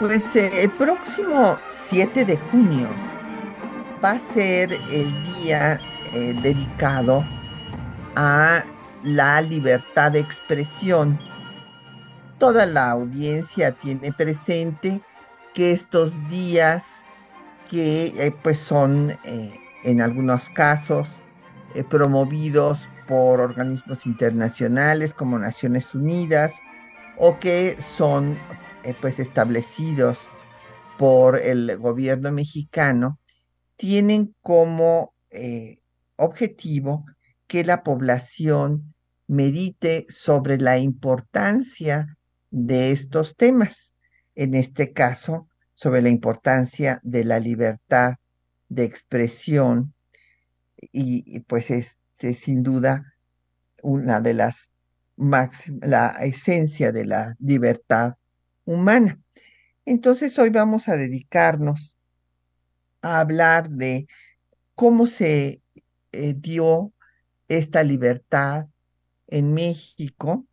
[0.00, 2.90] Pues eh, el próximo 7 de junio
[4.04, 5.78] va a ser el día
[6.12, 7.24] eh, dedicado
[8.16, 8.64] a
[9.04, 11.16] la libertad de expresión.
[12.38, 15.00] Toda la audiencia tiene presente
[15.54, 17.04] que estos días
[17.70, 21.22] que eh, pues son en algunos casos
[21.88, 26.60] promovidos por organismos internacionales como Naciones Unidas
[27.16, 28.36] o que son
[28.84, 30.18] eh, pues establecidos
[30.98, 33.18] por el gobierno mexicano
[33.76, 35.80] tienen como eh,
[36.16, 37.04] objetivo
[37.46, 38.94] que la población
[39.26, 42.16] medite sobre la importancia
[42.50, 43.94] de estos temas,
[44.34, 48.14] en este caso sobre la importancia de la libertad
[48.68, 49.94] de expresión
[50.92, 53.14] y, pues es, sin duda
[53.82, 54.70] una de las
[55.16, 58.14] máximas, la esencia de la libertad
[58.64, 59.20] humana.
[59.84, 61.96] Entonces hoy vamos a dedicarnos
[63.02, 64.06] a hablar de
[64.74, 65.60] cómo se
[66.12, 66.92] eh, dio
[67.48, 68.66] esta libertad
[69.26, 70.46] en México.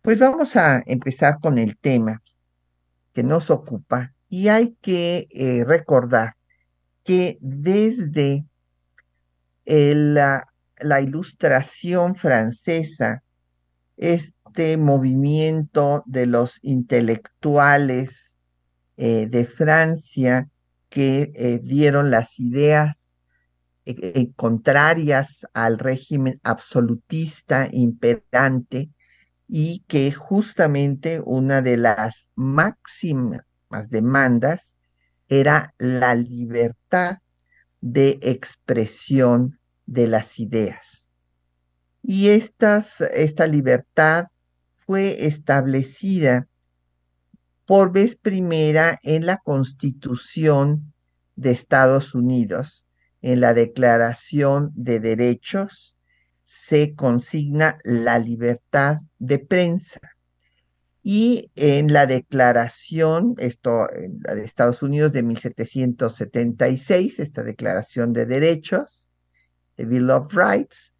[0.00, 2.22] Pues vamos a empezar con el tema
[3.12, 6.36] que nos ocupa y hay que eh, recordar
[7.04, 8.46] que desde
[9.64, 10.46] la,
[10.80, 13.22] la ilustración francesa,
[13.96, 18.36] es este movimiento de los intelectuales
[18.98, 20.50] eh, de Francia
[20.90, 23.16] que eh, dieron las ideas
[23.86, 28.90] eh, contrarias al régimen absolutista imperante
[29.48, 33.46] y que justamente una de las máximas
[33.88, 34.76] demandas
[35.28, 37.20] era la libertad
[37.80, 41.08] de expresión de las ideas.
[42.02, 44.26] Y estas, esta libertad
[44.92, 46.48] fue establecida
[47.64, 50.92] por vez primera en la Constitución
[51.34, 52.86] de Estados Unidos,
[53.22, 55.96] en la Declaración de Derechos,
[56.44, 59.98] se consigna la libertad de prensa.
[61.02, 69.08] Y en la declaración, esto, de Estados Unidos de 1776, esta Declaración de Derechos,
[69.76, 70.91] the Bill of Rights,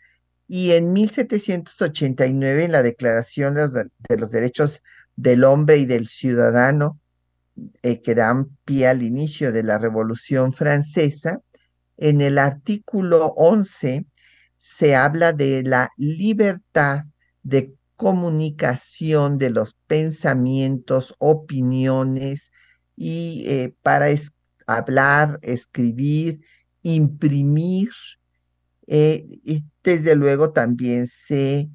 [0.48, 4.82] y en 1789 en la Declaración de los, Derechos
[5.16, 7.00] del Hombre y del Ciudadano,
[7.82, 11.40] eh, que dan pie al inicio de la Revolución Francesa,
[11.96, 14.06] en el artículo 11
[14.58, 17.04] se habla de la libertad
[17.42, 22.50] de comunicación de los pensamientos, opiniones
[22.96, 24.06] y eh, para
[24.66, 26.40] hablar, escribir,
[26.82, 27.90] imprimir
[28.86, 29.24] eh,
[29.82, 31.68] desde luego también se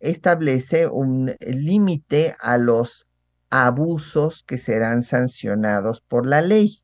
[0.00, 3.06] establece un límite a los
[3.50, 6.82] abusos que serán sancionados por la ley.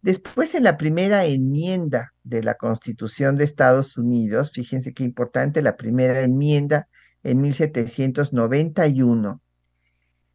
[0.00, 5.76] Después, en la primera enmienda de la Constitución de Estados Unidos, fíjense qué importante, la
[5.76, 6.88] primera enmienda
[7.24, 9.42] en 1791,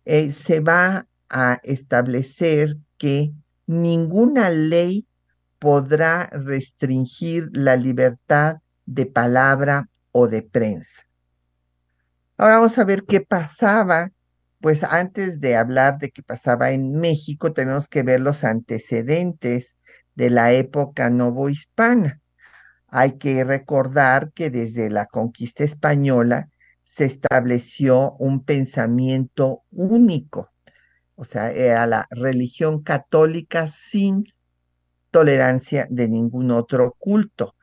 [0.03, 3.31] eh, se va a establecer que
[3.65, 5.07] ninguna ley
[5.61, 8.57] podrá restringir la libertad
[8.87, 11.03] de palabra o de prensa.
[12.35, 14.09] Ahora vamos a ver qué pasaba.
[14.59, 19.75] Pues antes de hablar de qué pasaba en México, tenemos que ver los antecedentes
[20.15, 22.19] de la época novohispana.
[22.87, 26.49] Hay que recordar que desde la conquista española
[26.81, 30.49] se estableció un pensamiento único,
[31.13, 34.25] o sea, era la religión católica sin
[35.11, 37.55] tolerancia de ningún otro culto.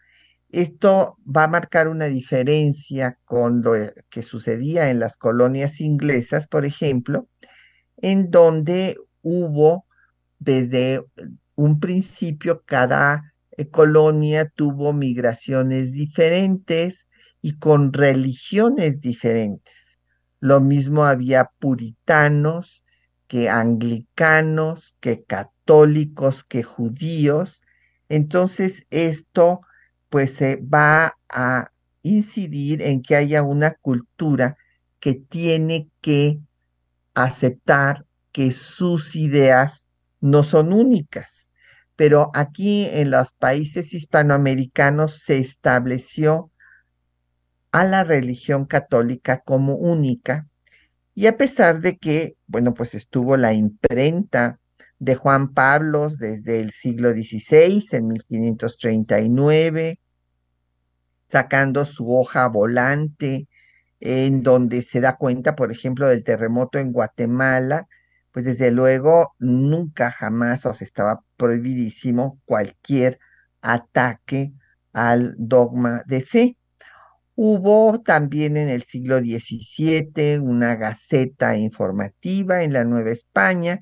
[0.51, 3.73] Esto va a marcar una diferencia con lo
[4.09, 7.29] que sucedía en las colonias inglesas, por ejemplo,
[7.97, 9.87] en donde hubo
[10.39, 11.05] desde
[11.55, 17.09] un principio cada eh, colonia tuvo migraciones diferentes
[17.43, 19.99] y con religiones diferentes.
[20.41, 22.85] Lo mismo había puritanos
[23.27, 27.63] que anglicanos, que católicos católicos que judíos.
[28.09, 29.61] Entonces esto
[30.09, 31.71] pues se va a
[32.03, 34.57] incidir en que haya una cultura
[34.99, 36.39] que tiene que
[37.13, 39.91] aceptar que sus ideas
[40.23, 41.51] no son únicas,
[41.97, 46.51] pero aquí en los países hispanoamericanos se estableció
[47.73, 50.47] a la religión católica como única
[51.15, 54.59] y a pesar de que, bueno, pues estuvo la imprenta
[54.99, 60.01] de Juan Pablo desde el siglo XVI, en 1539,
[61.29, 63.49] sacando su hoja volante,
[64.01, 67.87] en donde se da cuenta, por ejemplo, del terremoto en Guatemala,
[68.33, 73.19] pues desde luego nunca jamás os estaba prohibidísimo cualquier
[73.61, 74.53] ataque
[74.93, 76.57] al dogma de fe.
[77.35, 83.79] Hubo también en el siglo XVII una gaceta informativa en la Nueva España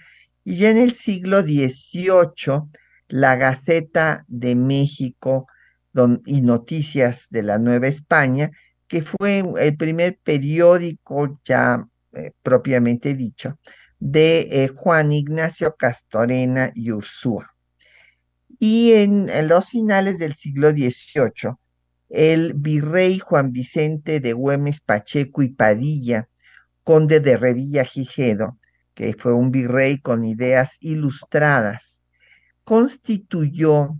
[0.47, 2.71] y ya en el siglo XVIII
[3.09, 5.49] la Gaceta de México
[6.25, 8.53] y Noticias de la Nueva España,
[8.87, 13.59] que fue el primer periódico ya eh, propiamente dicho
[13.99, 17.53] de eh, Juan Ignacio Castorena y Ursúa.
[18.61, 21.57] Y en, los finales del siglo XVIII,
[22.09, 26.29] el virrey Juan Vicente de Güemes Pacheco y Padilla,
[26.85, 28.59] conde de Revilla Gijedo,
[28.97, 32.01] que fue un virrey con ideas ilustradas,
[32.65, 33.95] constituyó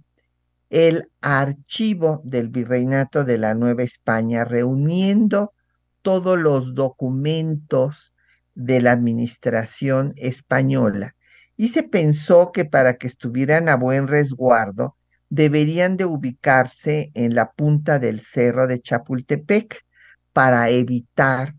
[0.71, 5.53] el archivo del virreinato de la Nueva España, reuniendo
[6.01, 8.15] todos los documentos
[8.55, 11.15] de la administración española.
[11.59, 14.97] Y se pensó que para que estuvieran a buen resguardo,
[15.29, 19.85] deberían de ubicarse en la punta del cerro de Chapultepec
[20.33, 21.55] para evitar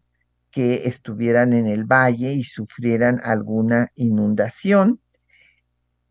[0.57, 4.99] que estuvieran en el valle y sufrieran alguna inundación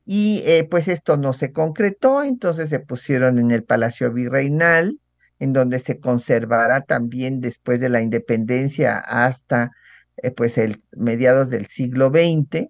[0.04, 5.00] y eh, pues esto no se concretó, entonces se pusieron en el Palacio Virreinal,
[5.40, 9.72] en donde se conservará también después de la independencia hasta
[10.18, 12.68] eh, pues el mediados del siglo XX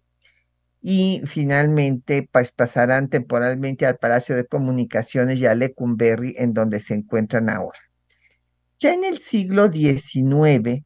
[0.80, 6.94] y finalmente pues pasarán temporalmente al Palacio de Comunicaciones y a Lecumberri en donde se
[6.94, 7.80] encuentran ahora.
[8.78, 10.85] Ya en el siglo XIX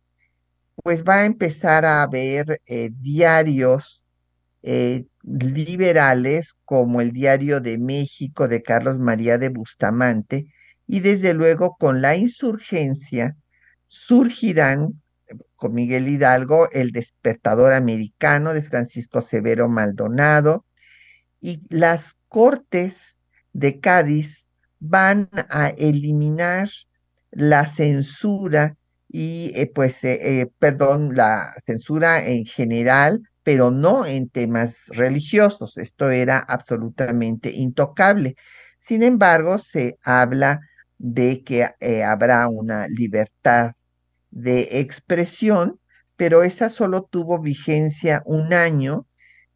[0.82, 4.02] pues va a empezar a haber eh, diarios
[5.22, 10.46] liberales como el Diario de México de Carlos María de Bustamante
[10.86, 13.36] y desde luego con la insurgencia
[13.86, 15.00] surgirán
[15.56, 20.64] con Miguel Hidalgo el despertador americano de Francisco Severo Maldonado
[21.40, 23.16] y las cortes
[23.52, 24.48] de Cádiz
[24.78, 26.70] van a eliminar
[27.30, 28.76] la censura
[29.12, 35.78] y eh, pues, eh, eh, perdón, la censura en general pero no en temas religiosos.
[35.78, 38.36] Esto era absolutamente intocable.
[38.80, 40.60] Sin embargo, se habla
[40.98, 41.66] de que
[42.04, 43.72] habrá una libertad
[44.30, 45.80] de expresión,
[46.16, 49.06] pero esa solo tuvo vigencia un año,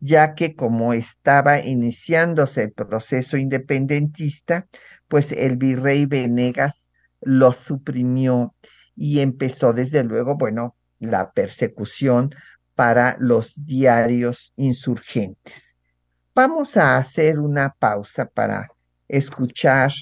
[0.01, 4.67] ya que como estaba iniciándose el proceso independentista,
[5.09, 6.89] pues el virrey Venegas
[7.21, 8.55] lo suprimió
[8.96, 12.31] y empezó desde luego, bueno, la persecución
[12.75, 15.75] para los diarios insurgentes.
[16.35, 18.69] Vamos a hacer una pausa para
[19.08, 19.93] escuchar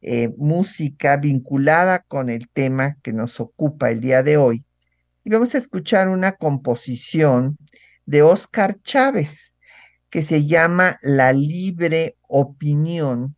[0.00, 4.64] eh, música vinculada con el tema que nos ocupa el día de hoy.
[5.24, 7.58] Y vamos a escuchar una composición
[8.06, 9.54] de Óscar Chávez
[10.10, 13.36] que se llama La libre opinión.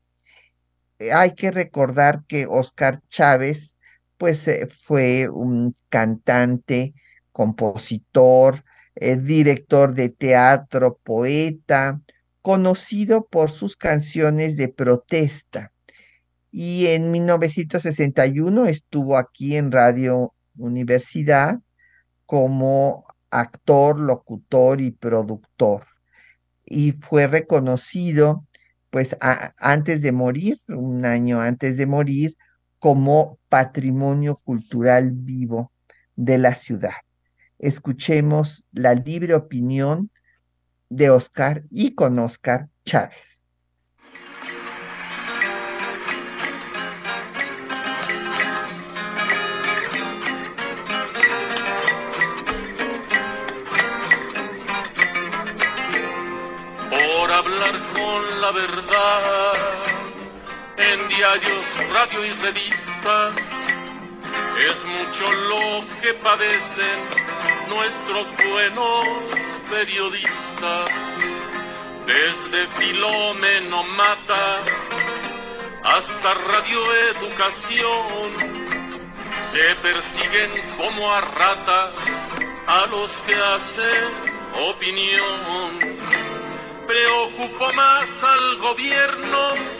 [0.98, 3.77] Eh, hay que recordar que Óscar Chávez
[4.18, 6.94] pues eh, fue un cantante,
[7.32, 8.64] compositor,
[8.96, 12.00] eh, director de teatro, poeta,
[12.42, 15.72] conocido por sus canciones de protesta.
[16.50, 21.60] Y en 1961 estuvo aquí en Radio Universidad
[22.26, 25.84] como actor, locutor y productor.
[26.64, 28.46] Y fue reconocido,
[28.90, 32.36] pues antes de morir, un año antes de morir,
[32.78, 35.72] como patrimonio cultural vivo
[36.16, 36.94] de la ciudad
[37.58, 40.10] escuchemos la libre opinión
[40.88, 43.44] de Oscar y con Oscar Chávez.
[56.90, 59.57] Por hablar con la verdad
[61.20, 63.34] radio y revistas,
[64.56, 67.00] es mucho lo que padecen
[67.68, 69.08] nuestros buenos
[69.68, 70.90] periodistas,
[72.06, 74.62] desde Filomeno Mata
[75.82, 78.32] hasta Radio Educación,
[79.52, 81.94] se persiguen como a ratas
[82.66, 84.04] a los que hacen
[84.70, 85.78] opinión.
[86.86, 89.77] Preocupó más al gobierno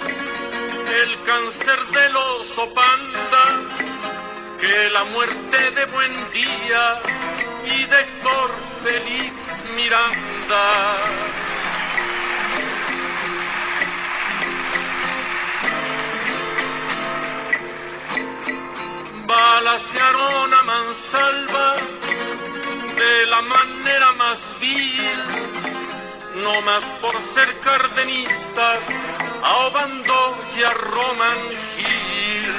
[0.91, 3.89] el cáncer de los opanda
[4.61, 7.03] que la muerte de Buen Día
[7.65, 9.35] y de Héctor Félix
[9.77, 10.99] Miranda.
[19.27, 21.77] Balasearon a mansalva
[22.97, 28.81] de la manera más vil, no más por ser cardenistas,
[29.43, 31.39] a Obando y a Roman
[31.77, 32.55] Gil.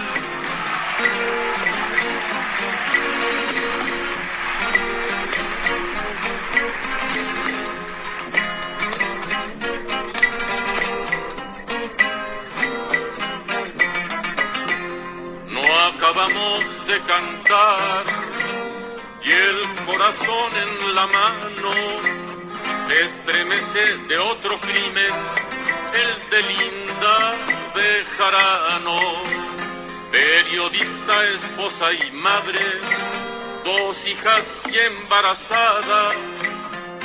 [15.48, 18.06] No acabamos de cantar
[19.24, 21.72] y el corazón en la mano
[22.88, 25.14] se estremece de otro crimen,
[25.94, 29.00] el de Linda Bejarano,
[30.12, 32.60] periodista, esposa y madre,
[33.64, 36.14] dos hijas y embarazada,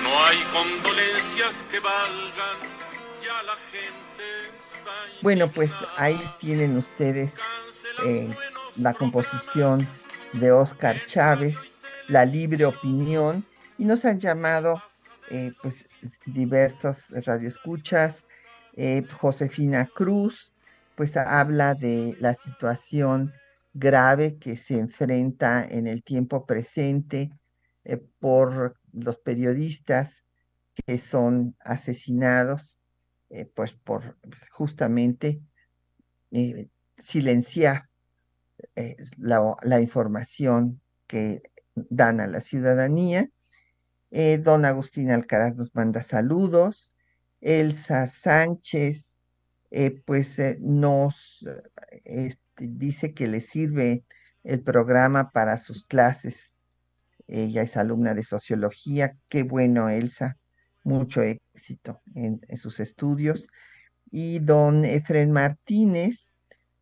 [0.02, 2.58] no hay condolencias que valgan,
[3.22, 4.48] ya la gente
[4.78, 7.36] está Bueno, pues ahí tienen ustedes
[8.04, 8.34] eh,
[8.76, 9.88] la composición
[10.34, 11.56] de Oscar Chávez,
[12.08, 13.46] La Libre Opinión,
[13.78, 14.82] y nos han llamado
[15.30, 15.86] eh, pues
[16.26, 18.26] diversos radioescuchas.
[18.76, 20.52] Eh, Josefina Cruz,
[20.97, 23.33] pues habla de la situación
[23.73, 27.31] grave que se enfrenta en el tiempo presente
[27.85, 30.25] eh, por los periodistas
[30.87, 32.81] que son asesinados,
[33.31, 34.16] eh, pues por
[34.50, 35.40] justamente
[36.99, 37.88] silenciar
[39.19, 41.43] la, información que
[41.75, 43.31] dan a la ciudadanía.
[44.11, 46.93] Don Agustín Alcaraz nos manda saludos.
[47.44, 49.16] Elsa Sánchez,
[49.70, 54.04] eh, pues eh, nos eh, este, dice que le sirve
[54.44, 56.54] el programa para sus clases.
[57.28, 59.16] Ella es alumna de sociología.
[59.28, 60.38] Qué bueno, Elsa.
[60.84, 63.46] Mucho éxito en, sus estudios.
[64.10, 66.30] Y don Efren Martínez,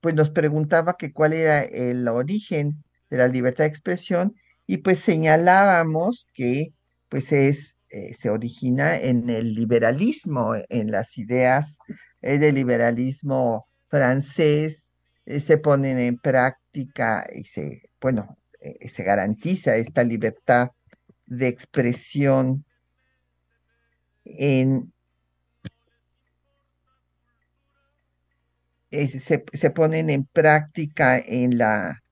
[0.00, 4.34] pues nos preguntaba que cuál era el origen de la libertad de expresión
[4.66, 6.72] y pues señalábamos que
[7.08, 11.76] pues es, eh, se origina en el liberalismo, en las ideas
[12.22, 14.92] eh, del liberalismo francés,
[15.26, 18.38] eh, se ponen en práctica y se, bueno,
[18.88, 20.70] se garantiza esta libertad
[21.26, 22.64] de expresión
[24.24, 24.90] en,
[28.90, 32.02] se, se ponen en práctica en la,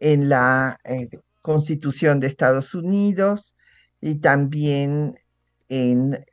[0.00, 1.08] en la eh,
[1.42, 3.56] Constitución de Estados Unidos
[4.00, 5.14] y también
[5.68, 6.24] en,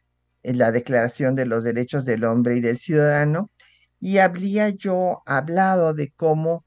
[0.43, 3.49] en la Declaración de los Derechos del Hombre y del Ciudadano.
[3.99, 6.65] Y habría yo hablado de cómo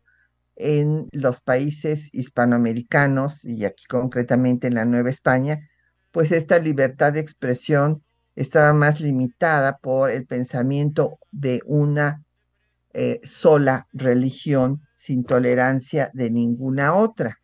[0.57, 5.69] en los países hispanoamericanos, y aquí concretamente en la Nueva España,
[6.13, 8.03] pues esta libertad de expresión
[8.37, 12.25] estaba más limitada por el pensamiento de una
[12.95, 17.39] eh, sola religión sin tolerancia de ninguna otra.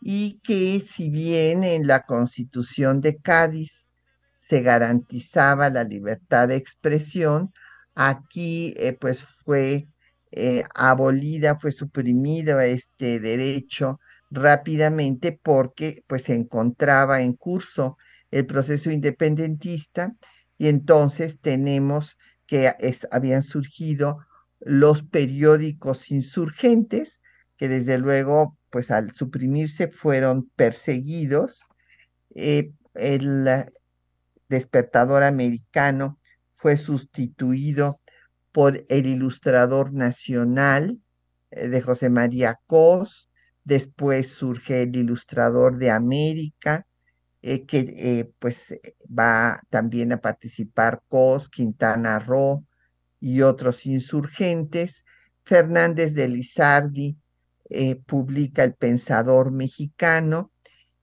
[0.00, 3.88] Y que si bien en la constitución de Cádiz
[4.32, 7.52] se garantizaba la libertad de expresión,
[7.96, 9.88] aquí eh, pues fue
[10.30, 13.98] eh, abolida, fue suprimido este derecho
[14.30, 17.96] rápidamente porque pues se encontraba en curso
[18.30, 20.14] el proceso independentista
[20.58, 24.18] y entonces tenemos que es, habían surgido
[24.64, 27.20] los periódicos insurgentes
[27.56, 31.60] que desde luego pues al suprimirse fueron perseguidos.
[32.34, 33.46] Eh, el
[34.48, 36.18] despertador americano
[36.54, 38.00] fue sustituido
[38.52, 40.98] por el ilustrador nacional
[41.50, 43.30] eh, de José María Cos,
[43.64, 46.86] después surge el ilustrador de América,
[47.42, 48.74] eh, que pues
[49.06, 52.64] va también a participar Cos, Quintana Roo
[53.24, 55.04] y otros insurgentes.
[55.44, 57.16] Fernández de Lizardi
[58.06, 60.52] publica El Pensador Mexicano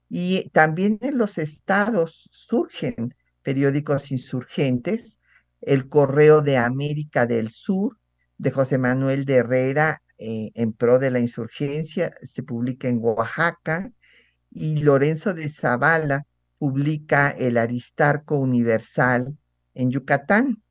[0.08, 5.20] y también en los estados surgen periódicos insurgentes
[5.62, 7.98] el Correo de América del Sur
[8.38, 13.92] de José Manuel de Herrera eh, en pro de la insurgencia, se publica en Oaxaca,
[14.52, 16.28] y Lorenzo de Zavala
[16.60, 19.36] publica el Aristarco Universal
[19.74, 20.62] en Yucatán.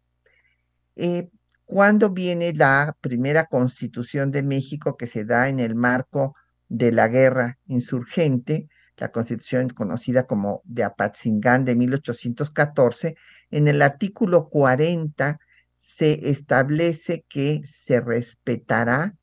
[0.95, 1.30] Eh,
[1.71, 6.35] cuando viene la primera constitución de México que se da en el marco
[6.69, 13.15] de la guerra insurgente, la constitución conocida como de Apatzingán de 1814,
[13.53, 15.39] en el artículo 40
[15.77, 19.15] se establece que se respetará,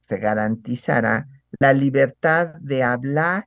[0.00, 1.28] se garantizará
[1.60, 3.46] la libertad de hablar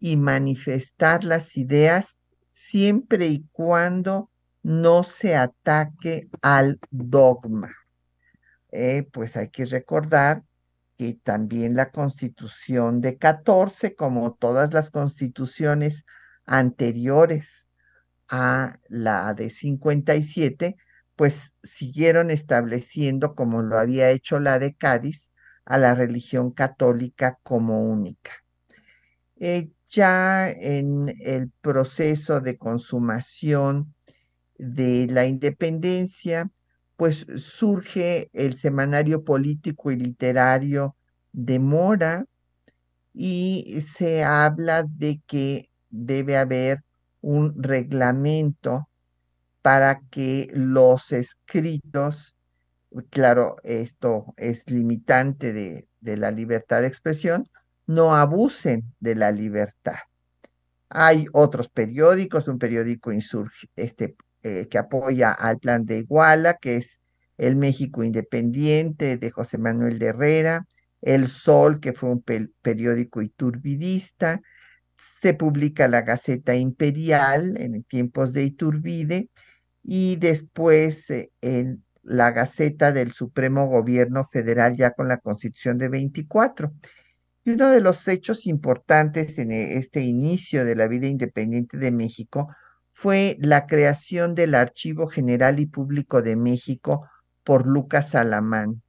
[0.00, 2.18] y manifestar las ideas
[2.52, 4.30] siempre y cuando
[4.64, 7.83] no se ataque al dogma.
[8.76, 10.42] Eh, pues hay que recordar
[10.96, 16.04] que también la constitución de 14, como todas las constituciones
[16.44, 17.68] anteriores
[18.28, 20.76] a la de 57,
[21.14, 25.30] pues siguieron estableciendo, como lo había hecho la de Cádiz,
[25.64, 28.32] a la religión católica como única.
[29.36, 33.94] Eh, ya en el proceso de consumación
[34.58, 36.50] de la independencia,
[36.96, 40.96] pues surge el semanario político y literario
[41.32, 42.26] de Mora
[43.12, 46.82] y se habla de que debe haber
[47.20, 48.88] un reglamento
[49.62, 52.36] para que los escritos,
[53.08, 57.48] claro, esto es limitante de, la libertad de expresión,
[57.86, 59.96] no abusen de la libertad.
[60.90, 66.76] Hay otros periódicos, un periódico insurge, este, eh, que apoya al plan de Iguala, que
[66.76, 67.00] es
[67.38, 70.66] El México Independiente de José Manuel de Herrera,
[71.00, 72.22] El Sol, que fue un
[72.62, 74.42] periódico iturbidista,
[74.96, 79.30] se publica la Gaceta Imperial en tiempos de Iturbide
[79.82, 85.88] y después eh, en la Gaceta del Supremo Gobierno Federal ya con la Constitución de
[85.88, 86.70] 24.
[87.46, 91.92] Y uno de los hechos importantes en eh, este inicio de la vida independiente de
[91.92, 92.48] México
[92.94, 97.06] fue la creación del Archivo General y Público de México
[97.42, 98.82] por Lucas Alamán,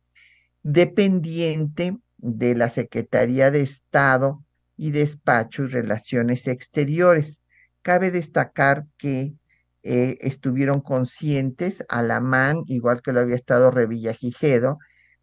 [0.61, 4.43] dependiente de la Secretaría de Estado
[4.77, 7.41] y Despacho y Relaciones Exteriores.
[7.81, 9.33] Cabe destacar que
[9.81, 14.77] eh, estuvieron conscientes, Alamán, igual que lo había estado Revillagigedo,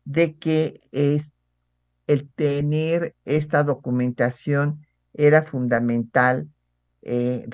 [0.04, 1.32] de que es,
[2.08, 6.48] el tener esta documentación era fundamental
[7.02, 7.46] eh,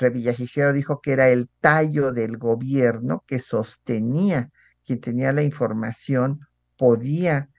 [0.75, 4.51] dijo que era el tallo del gobierno que sostenía,
[4.85, 6.41] quien tenía la información
[6.77, 7.51] podía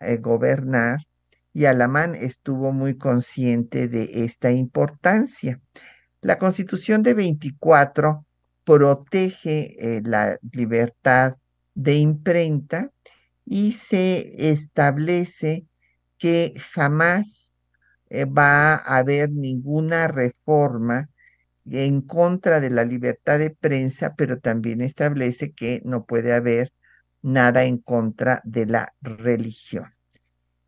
[0.00, 1.00] eh, gobernar
[1.52, 5.60] y Alamán estuvo muy consciente de esta importancia.
[6.20, 8.24] La constitución de 24
[8.64, 11.36] protege eh, la libertad
[11.74, 12.90] de imprenta
[13.44, 15.66] y se establece
[16.18, 17.52] que jamás
[18.10, 21.08] eh, va a haber ninguna reforma
[21.70, 26.72] en contra de la libertad de prensa, pero también establece que no puede haber
[27.22, 29.86] nada en contra de la religión.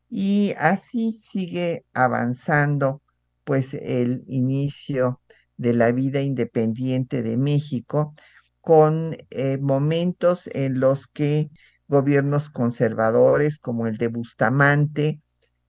[0.08, 3.02] Y así sigue avanzando
[3.44, 5.20] pues el inicio
[5.56, 8.14] de la vida independiente de México
[8.60, 11.50] con eh, momentos en los que
[11.88, 15.20] gobiernos conservadores como el de Bustamante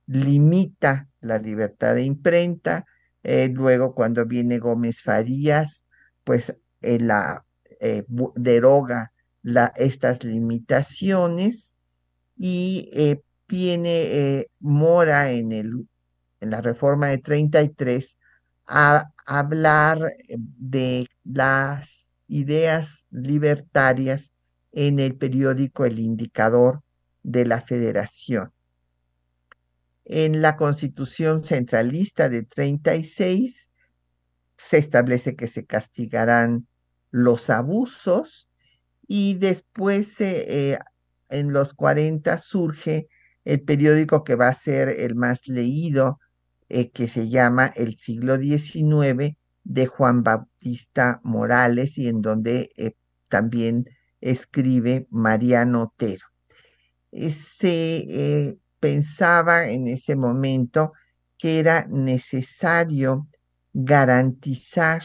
[0.06, 2.86] limita la libertad de imprenta,
[3.24, 5.86] eh, luego, cuando viene Gómez Farías,
[6.24, 7.46] pues eh, la,
[7.80, 8.06] eh,
[8.36, 11.76] deroga la, estas limitaciones
[12.36, 12.90] y
[13.48, 15.88] viene Mora en, el,
[16.42, 18.18] en la reforma de 33
[18.68, 24.32] a hablar de las ideas libertarias
[24.72, 26.82] en el periódico El Indicador
[27.22, 28.52] de la Federación
[30.06, 33.72] en la Constitución Centralista de 36
[34.58, 36.68] se establece que se castigarán
[37.12, 38.50] los abusos
[39.08, 40.80] y después eh,
[41.30, 43.08] en los 40 surge
[43.46, 46.20] el periódico que va a ser el más leído,
[46.70, 52.96] eh, que se llama El siglo XIX de Juan Bautista Morales y en donde eh,
[53.30, 53.86] también
[54.22, 56.26] escribe Mariano Otero.
[57.12, 60.92] Se pensaba en ese momento
[61.38, 63.30] que era necesario
[63.72, 65.04] garantizar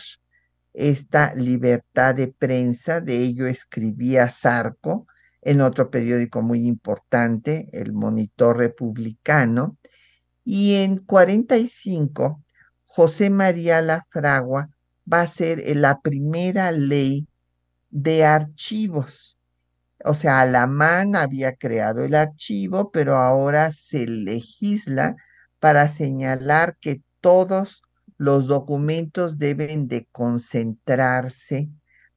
[0.74, 5.06] esta libertad de prensa, de ello escribía Zarco
[5.42, 9.78] en otro periódico muy importante, el Monitor Republicano,
[10.44, 12.42] y en 45
[12.84, 14.70] José María Lafragua
[15.10, 17.28] va a ser la primera ley
[17.90, 19.37] de archivos
[20.04, 25.16] o sea, Alamán había creado el archivo, pero ahora se legisla
[25.58, 27.82] para señalar que todos
[28.16, 31.68] los documentos deben de concentrarse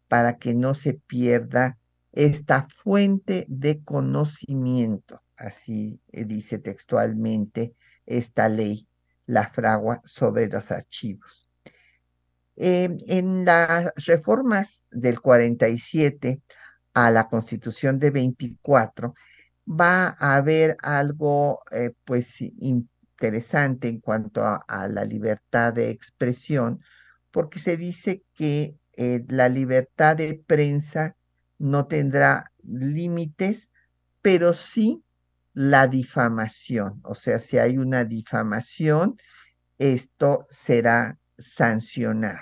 [0.07, 1.77] para que no se pierda
[2.11, 7.73] esta fuente de conocimiento, así eh, dice textualmente
[8.05, 8.87] esta ley
[9.25, 11.49] la fragua sobre los archivos.
[12.57, 16.41] en las reformas del 47
[16.93, 19.13] a la constitución de 24,
[19.67, 26.81] va a haber algo eh, pues interesante en cuanto a, la libertad de expresión,
[27.31, 31.15] porque se dice que eh, la libertad de prensa
[31.57, 33.69] no tendrá límites,
[34.21, 35.03] pero sí
[35.53, 36.99] la difamación.
[37.03, 39.17] O sea, si hay una difamación,
[39.77, 42.41] esto será sancionado.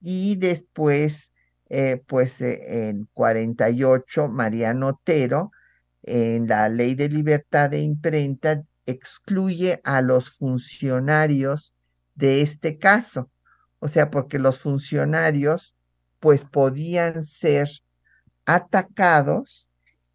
[0.00, 1.32] Y después,
[1.68, 5.50] eh, pues en 48, Mariano Otero
[6.02, 11.74] en la ley de libertad de imprenta excluye a los funcionarios
[12.14, 13.30] de este caso.
[13.80, 15.74] O sea, porque los funcionarios
[16.20, 17.68] pues podían ser
[18.46, 19.68] atacados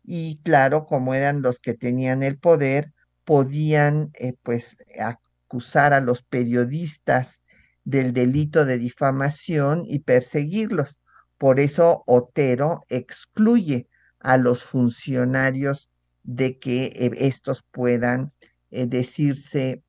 [0.03, 2.93] y claro, como eran los que tenían el poder,
[3.25, 7.43] podían eh, pues acusar a los periodistas
[7.83, 11.00] del delito de difamación y perseguirlos.
[11.41, 13.87] Por eso Otero excluye
[14.19, 15.89] a los funcionarios
[16.21, 18.31] de que eh, estos puedan
[18.69, 19.81] eh, decirse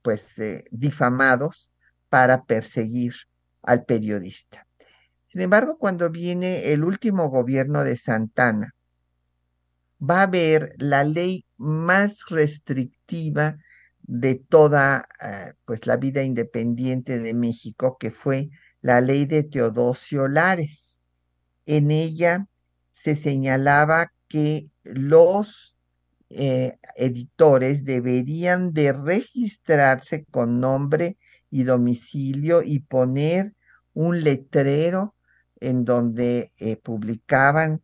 [0.00, 1.70] pues eh, difamados
[2.08, 3.12] para perseguir
[3.60, 4.66] al periodista.
[5.26, 8.74] Sin embargo, cuando viene el último gobierno de Santana,
[10.00, 13.58] va a haber la ley más restrictiva
[14.04, 15.06] de toda
[15.66, 18.48] pues la vida independiente de México, que fue
[18.80, 20.93] la ley de Teodosio Lares.
[21.66, 22.46] En ella
[22.92, 25.76] se señalaba que los
[26.30, 31.16] eh, editores deberían de registrarse con nombre
[31.50, 33.54] y domicilio y poner
[33.92, 35.14] un letrero
[35.60, 37.82] en donde eh, publicaban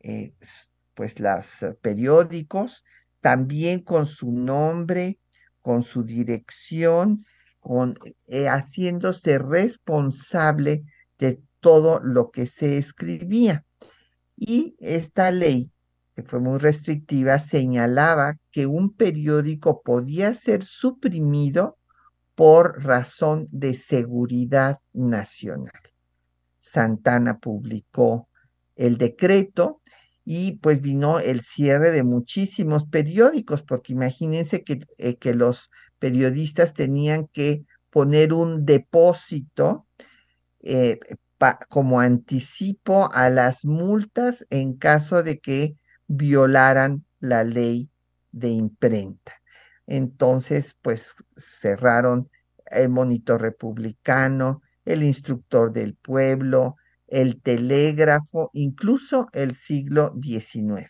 [0.00, 0.34] eh,
[0.94, 1.46] pues los
[1.80, 2.84] periódicos,
[3.20, 5.18] también con su nombre,
[5.60, 7.24] con su dirección,
[7.60, 7.96] con,
[8.28, 10.82] haciéndose responsable
[11.18, 13.64] de todo lo que se escribía.
[14.36, 15.70] Y esta ley,
[16.14, 21.78] que fue muy restrictiva, señalaba que un periódico podía ser suprimido
[22.34, 25.80] por razón de seguridad nacional.
[26.58, 28.28] Santana publicó
[28.74, 29.80] el decreto
[30.24, 35.70] y pues vino el cierre de muchísimos periódicos, porque imagínense que, eh, que los
[36.00, 39.86] periodistas tenían que poner un depósito
[40.60, 40.98] eh,
[41.68, 45.76] como anticipo a las multas en caso de que
[46.06, 47.90] violaran la ley
[48.30, 49.32] de imprenta.
[49.86, 52.30] Entonces, pues cerraron
[52.66, 56.76] el monitor republicano, el instructor del pueblo,
[57.08, 60.88] el telégrafo, incluso el siglo XIX.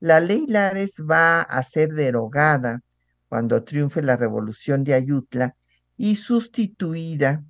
[0.00, 2.80] La ley Lares va a ser derogada
[3.28, 5.56] cuando triunfe la revolución de Ayutla
[5.96, 7.44] y sustituida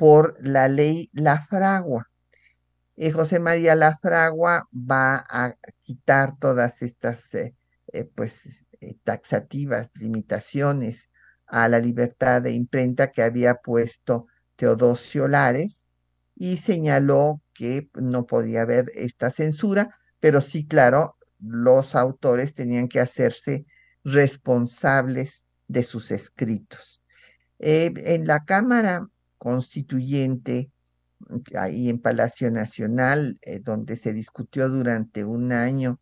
[0.00, 2.08] por la ley La Fragua.
[2.96, 7.54] Eh, José María La Fragua va a quitar todas estas eh,
[7.92, 8.64] eh, pues,
[9.04, 11.10] taxativas limitaciones
[11.46, 15.86] a la libertad de imprenta que había puesto Teodosio Lares
[16.34, 23.00] y señaló que no podía haber esta censura, pero sí, claro, los autores tenían que
[23.00, 23.66] hacerse
[24.02, 27.02] responsables de sus escritos.
[27.58, 29.06] en la Cámara
[29.40, 30.70] constituyente
[31.58, 35.98] ahí en Palacio Nacional, eh, donde se discutió durante un año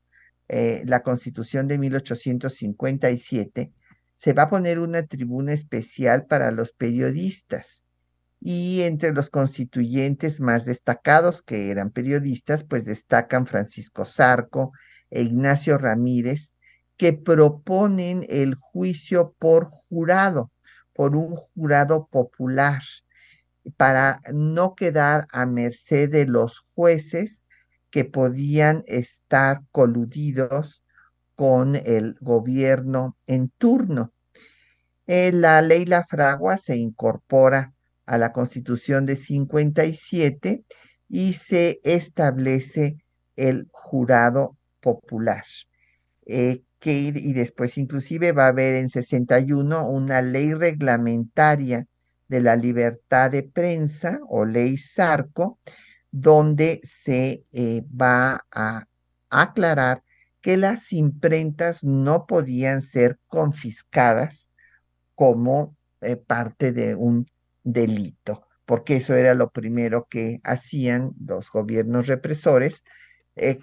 [0.49, 3.73] eh, la constitución de 1857,
[4.17, 7.85] se va a poner una tribuna especial para los periodistas.
[8.41, 14.73] Y entre los constituyentes más destacados, que eran periodistas, pues destacan Francisco Zarco
[15.11, 16.51] e Ignacio Ramírez,
[16.97, 20.51] que proponen el juicio por jurado,
[20.93, 22.83] por un jurado popular
[23.77, 27.47] para no quedar a merced de los jueces
[27.91, 30.83] que podían estar coludidos
[31.35, 34.13] con el gobierno en turno.
[35.07, 37.73] Eh, la ley La Fragua se incorpora
[38.07, 40.65] a la Constitución de 57
[41.09, 42.97] y se establece
[43.37, 45.45] el jurado popular.
[46.27, 51.87] Eh, que, y después inclusive va a haber en 61 una ley reglamentaria
[52.29, 55.59] de la libertad de prensa o ley Sarco,
[56.11, 58.87] donde se eh, va a
[59.31, 60.03] aclarar
[60.41, 64.51] que las imprentas no podían ser confiscadas
[65.15, 67.27] como eh, parte de un
[67.65, 72.83] delito, porque eso era lo primero que hacían los gobiernos represores,
[73.37, 73.59] eh,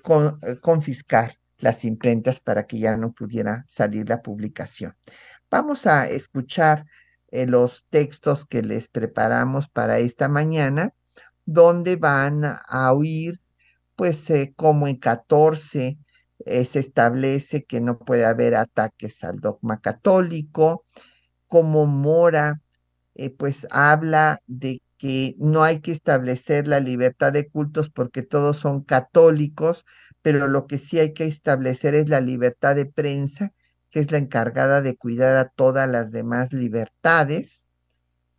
[0.61, 4.95] confiscar las imprentas para que ya no pudiera salir la publicación.
[5.49, 6.85] Vamos a escuchar
[7.35, 10.93] eh, los textos que les preparamos para esta mañana,
[11.45, 13.41] donde van a oír,
[13.95, 15.97] pues eh, como en 14
[16.45, 20.85] eh, se establece que no puede haber ataques al dogma católico,
[21.47, 22.61] como Mora,
[23.37, 28.83] pues habla de que no hay que establecer la libertad de cultos porque todos son
[28.83, 29.85] católicos,
[30.21, 33.53] pero lo que sí hay que establecer es la libertad de prensa,
[33.95, 37.65] que es la encargada de cuidar a todas las demás libertades.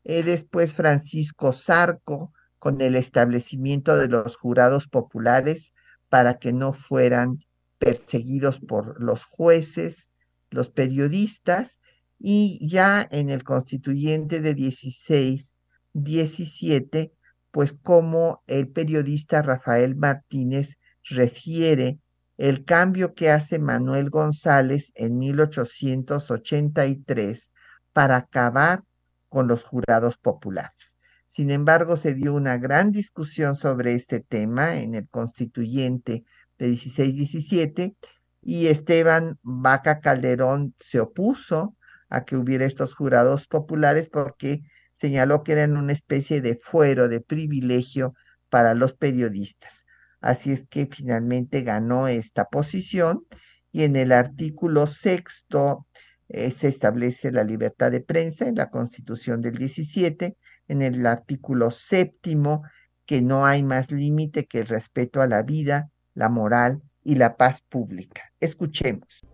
[0.04, 5.72] Eh, después Francisco Zarco, con el establecimiento de los jurados populares
[6.10, 7.38] para que no fueran
[7.78, 10.10] perseguidos por los jueces,
[10.50, 11.80] los periodistas,
[12.18, 15.56] y ya en el constituyente de 16
[15.94, 17.14] 17,
[17.50, 20.76] pues como el periodista Rafael Martínez
[21.08, 21.98] refiere
[22.36, 27.50] el cambio que hace Manuel González en 1883
[27.92, 28.84] para acabar
[29.28, 30.96] con los jurados populares.
[31.28, 36.24] Sin embargo, se dio una gran discusión sobre este tema en el constituyente
[36.58, 37.96] de 16-17
[38.42, 41.74] y Esteban Vaca Calderón se opuso
[42.08, 44.62] a que hubiera estos jurados populares porque
[44.94, 48.14] señaló que eran una especie de fuero, de privilegio
[48.48, 49.85] para los periodistas.
[50.26, 53.24] Así es que finalmente ganó esta posición
[53.70, 55.86] y en el artículo sexto
[56.28, 60.36] eh, se establece la libertad de prensa en la Constitución del 17,
[60.66, 62.64] en el artículo séptimo
[63.04, 67.36] que no hay más límite que el respeto a la vida, la moral y la
[67.36, 68.32] paz pública.
[68.40, 69.24] Escuchemos.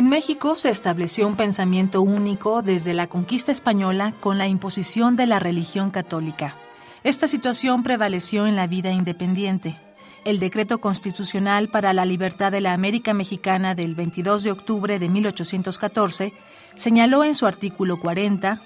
[0.00, 5.26] En México se estableció un pensamiento único desde la conquista española con la imposición de
[5.26, 6.56] la religión católica.
[7.04, 9.76] Esta situación prevaleció en la vida independiente.
[10.24, 15.10] El decreto constitucional para la libertad de la América Mexicana del 22 de octubre de
[15.10, 16.32] 1814
[16.74, 18.62] señaló en su artículo 40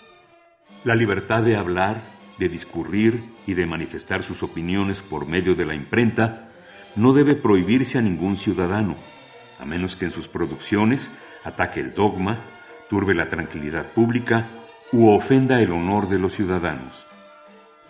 [0.84, 2.00] La libertad de hablar,
[2.38, 6.52] de discurrir y de manifestar sus opiniones por medio de la imprenta
[6.94, 8.94] no debe prohibirse a ningún ciudadano
[9.58, 12.38] a menos que en sus producciones ataque el dogma,
[12.88, 14.48] turbe la tranquilidad pública
[14.92, 17.07] u ofenda el honor de los ciudadanos.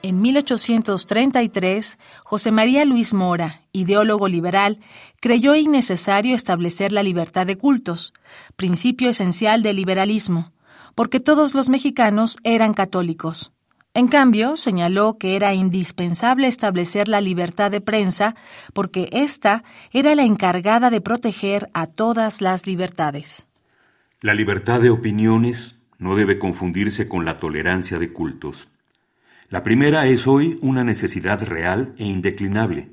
[0.03, 4.79] En 1833, José María Luis Mora, ideólogo liberal,
[5.19, 8.12] creyó innecesario establecer la libertad de cultos,
[8.55, 10.53] principio esencial del liberalismo,
[10.95, 13.54] porque todos los mexicanos eran católicos.
[13.96, 18.35] En cambio, señaló que era indispensable establecer la libertad de prensa
[18.72, 23.46] porque ésta era la encargada de proteger a todas las libertades.
[24.20, 28.66] La libertad de opiniones no debe confundirse con la tolerancia de cultos.
[29.48, 32.88] La primera es hoy una necesidad real e indeclinable.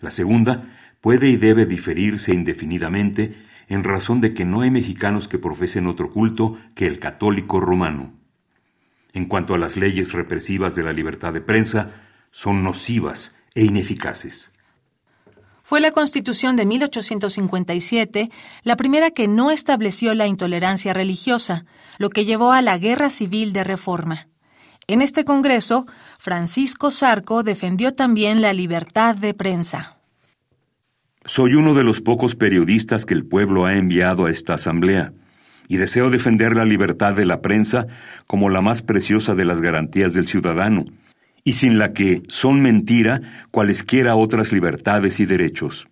[0.00, 3.36] La segunda puede y debe diferirse indefinidamente
[3.68, 8.21] en razón de que no hay mexicanos que profesen otro culto que el católico romano
[9.12, 11.90] en cuanto a las leyes represivas de la libertad de prensa,
[12.30, 14.52] son nocivas e ineficaces.
[15.62, 18.30] Fue la Constitución de 1857
[18.62, 21.64] la primera que no estableció la intolerancia religiosa,
[21.98, 24.28] lo que llevó a la Guerra Civil de Reforma.
[24.88, 25.86] En este Congreso,
[26.18, 29.98] Francisco Zarco defendió también la libertad de prensa.
[31.24, 35.12] Soy uno de los pocos periodistas que el pueblo ha enviado a esta Asamblea
[35.72, 37.86] y deseo defender la libertad de la prensa
[38.26, 40.84] como la más preciosa de las garantías del ciudadano,
[41.44, 45.88] y sin la que son mentira cualesquiera otras libertades y derechos.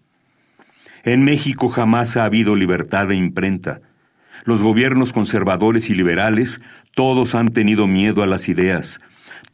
[1.03, 3.81] En México jamás ha habido libertad de imprenta.
[4.45, 6.61] Los gobiernos conservadores y liberales
[6.95, 9.01] todos han tenido miedo a las ideas,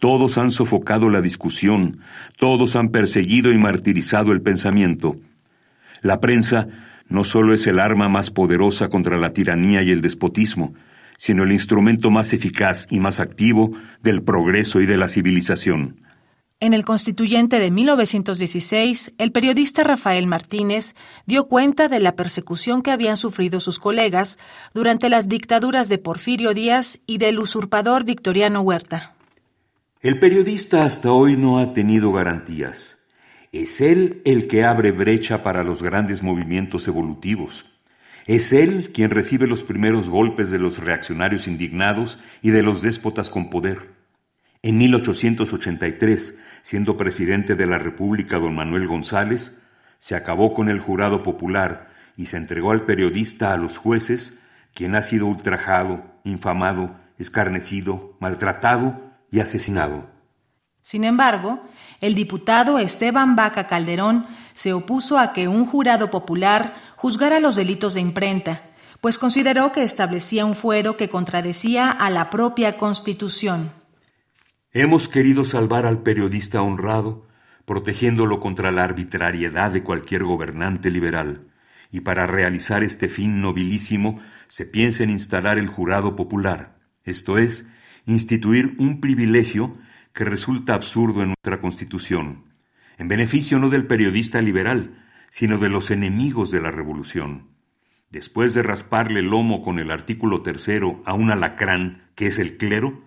[0.00, 2.00] todos han sofocado la discusión,
[2.36, 5.18] todos han perseguido y martirizado el pensamiento.
[6.02, 6.66] La prensa
[7.08, 10.74] no solo es el arma más poderosa contra la tiranía y el despotismo,
[11.18, 16.00] sino el instrumento más eficaz y más activo del progreso y de la civilización.
[16.58, 20.94] En el constituyente de 1916, el periodista Rafael Martínez
[21.26, 24.38] dio cuenta de la persecución que habían sufrido sus colegas
[24.72, 29.14] durante las dictaduras de Porfirio Díaz y del usurpador Victoriano Huerta.
[30.00, 32.95] El periodista hasta hoy no ha tenido garantías.
[33.62, 37.64] Es Él el que abre brecha para los grandes movimientos evolutivos.
[38.26, 43.30] Es Él quien recibe los primeros golpes de los reaccionarios indignados y de los déspotas
[43.30, 43.94] con poder.
[44.60, 49.62] En 1883, siendo presidente de la República don Manuel González,
[49.98, 54.42] se acabó con el jurado popular y se entregó al periodista a los jueces,
[54.74, 60.10] quien ha sido ultrajado, infamado, escarnecido, maltratado y asesinado.
[60.86, 61.68] Sin embargo,
[62.00, 67.94] el diputado Esteban Vaca Calderón se opuso a que un jurado popular juzgara los delitos
[67.94, 68.62] de imprenta,
[69.00, 73.70] pues consideró que establecía un fuero que contradecía a la propia Constitución.
[74.72, 77.26] Hemos querido salvar al periodista honrado,
[77.64, 81.48] protegiéndolo contra la arbitrariedad de cualquier gobernante liberal,
[81.90, 87.70] y para realizar este fin nobilísimo se piensa en instalar el jurado popular, esto es,
[88.06, 89.72] instituir un privilegio
[90.16, 92.46] que resulta absurdo en nuestra Constitución,
[92.96, 97.50] en beneficio no del periodista liberal, sino de los enemigos de la revolución.
[98.08, 102.56] Después de rasparle el lomo con el artículo tercero a un alacrán, que es el
[102.56, 103.04] clero,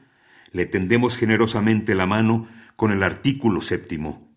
[0.52, 4.32] le tendemos generosamente la mano con el artículo séptimo.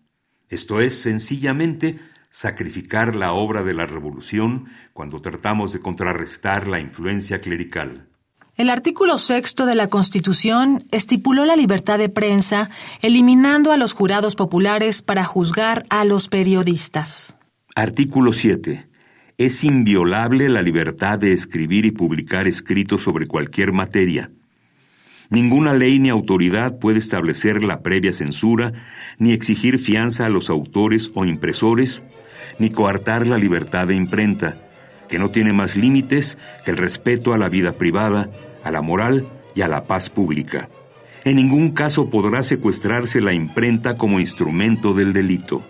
[0.49, 1.99] Esto es sencillamente
[2.31, 8.09] sacrificar la obra de la revolución cuando tratamos de contrarrestar la influencia clerical.
[8.55, 12.69] El artículo sexto de la Constitución estipuló la libertad de prensa,
[13.01, 17.35] eliminando a los jurados populares para juzgar a los periodistas.
[17.75, 18.87] Artículo 7.
[19.39, 24.29] Es inviolable la libertad de escribir y publicar escritos sobre cualquier materia.
[25.31, 28.71] Ninguna ley ni autoridad puede establecer la previa censura,
[29.17, 32.03] ni exigir fianza a los autores o impresores,
[32.59, 34.72] ni coartar la libertad de imprenta
[35.13, 38.31] que no tiene más límites que el respeto a la vida privada,
[38.63, 40.69] a la moral y a la paz pública.
[41.23, 45.61] En ningún caso podrá secuestrarse la imprenta como instrumento del delito.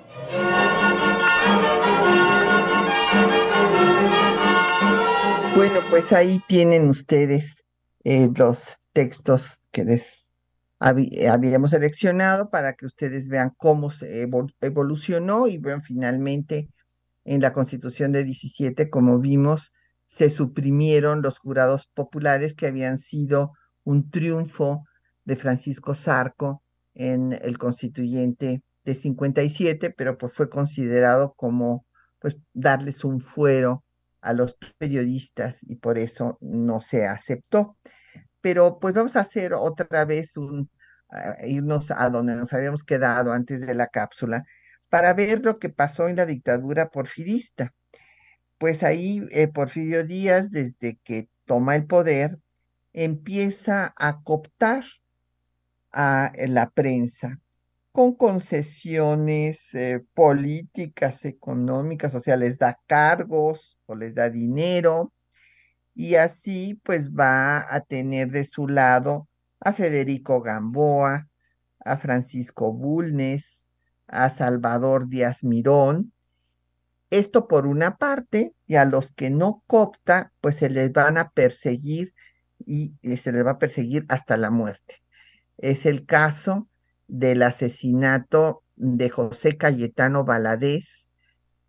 [5.57, 7.65] Bueno, pues ahí tienen ustedes
[8.05, 10.31] eh, los textos que les
[10.79, 14.25] habíamos seleccionado para que ustedes vean cómo se
[14.61, 16.69] evolucionó y vean finalmente
[17.25, 19.71] en la Constitución de 17, como vimos,
[20.05, 24.83] se suprimieron los jurados populares que habían sido un triunfo
[25.25, 31.85] de Francisco Zarco en el constituyente de 57, pero pues fue considerado como
[32.19, 33.83] pues darles un fuero
[34.21, 37.77] a los periodistas y por eso no se aceptó.
[38.41, 40.69] Pero pues vamos a hacer otra vez un
[41.43, 44.43] irnos a donde nos habíamos quedado antes de la cápsula
[44.93, 47.73] para ver lo que pasó en la dictadura porfirista.
[48.59, 52.37] Pues ahí eh, Porfirio Díaz, desde que toma el poder,
[52.93, 54.83] empieza a cooptar
[55.91, 57.41] a la prensa
[57.91, 65.11] con concesiones eh, políticas, económicas, o sea, les da cargos o les da dinero,
[65.95, 69.27] y así pues va a tener de su lado
[69.59, 71.27] a Federico Gamboa,
[71.79, 73.62] a Francisco Bulnes,
[74.13, 76.13] a Salvador Díaz Mirón.
[77.09, 81.31] Esto por una parte, y a los que no copta, pues se les van a
[81.31, 82.13] perseguir
[82.65, 85.03] y se les va a perseguir hasta la muerte.
[85.57, 86.67] Es el caso
[87.07, 91.09] del asesinato de José Cayetano Valadez,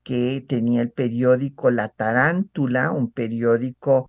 [0.03, 4.09] que tenía el periódico La Tarántula, un periódico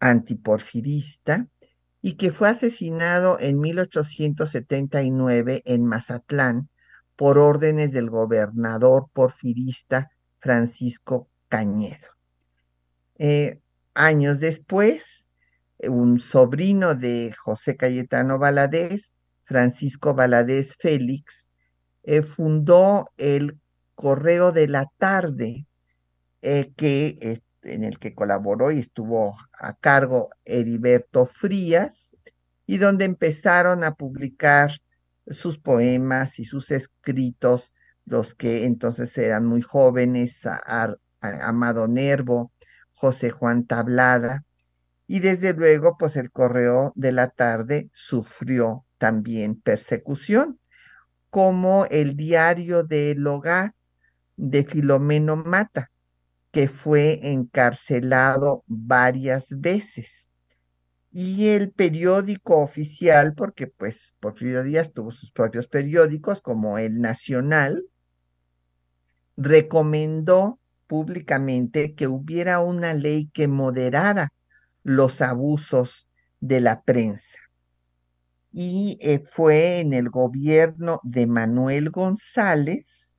[0.00, 1.48] antiporfirista,
[2.00, 6.68] y que fue asesinado en 1879 en Mazatlán
[7.18, 12.06] por órdenes del gobernador porfirista Francisco Cañedo.
[13.18, 13.58] Eh,
[13.92, 15.26] años después,
[15.80, 21.48] un sobrino de José Cayetano Valadez, Francisco Valadez Félix,
[22.04, 23.58] eh, fundó el
[23.96, 25.66] Correo de la Tarde,
[26.42, 26.72] eh,
[27.62, 32.14] en el que colaboró y estuvo a cargo Heriberto Frías,
[32.64, 34.70] y donde empezaron a publicar
[35.30, 37.72] sus poemas y sus escritos,
[38.04, 42.52] los que entonces eran muy jóvenes, a, Amado Nervo,
[42.92, 44.44] José Juan Tablada,
[45.06, 50.60] y desde luego, pues el Correo de la Tarde sufrió también persecución,
[51.30, 53.74] como el diario del hogar
[54.36, 55.90] de Filomeno Mata,
[56.50, 60.27] que fue encarcelado varias veces
[61.10, 67.84] y el periódico oficial, porque pues Porfirio Díaz tuvo sus propios periódicos, como el Nacional,
[69.36, 74.32] recomendó públicamente que hubiera una ley que moderara
[74.82, 76.08] los abusos
[76.40, 77.38] de la prensa.
[78.52, 83.14] Y eh, fue en el gobierno de Manuel González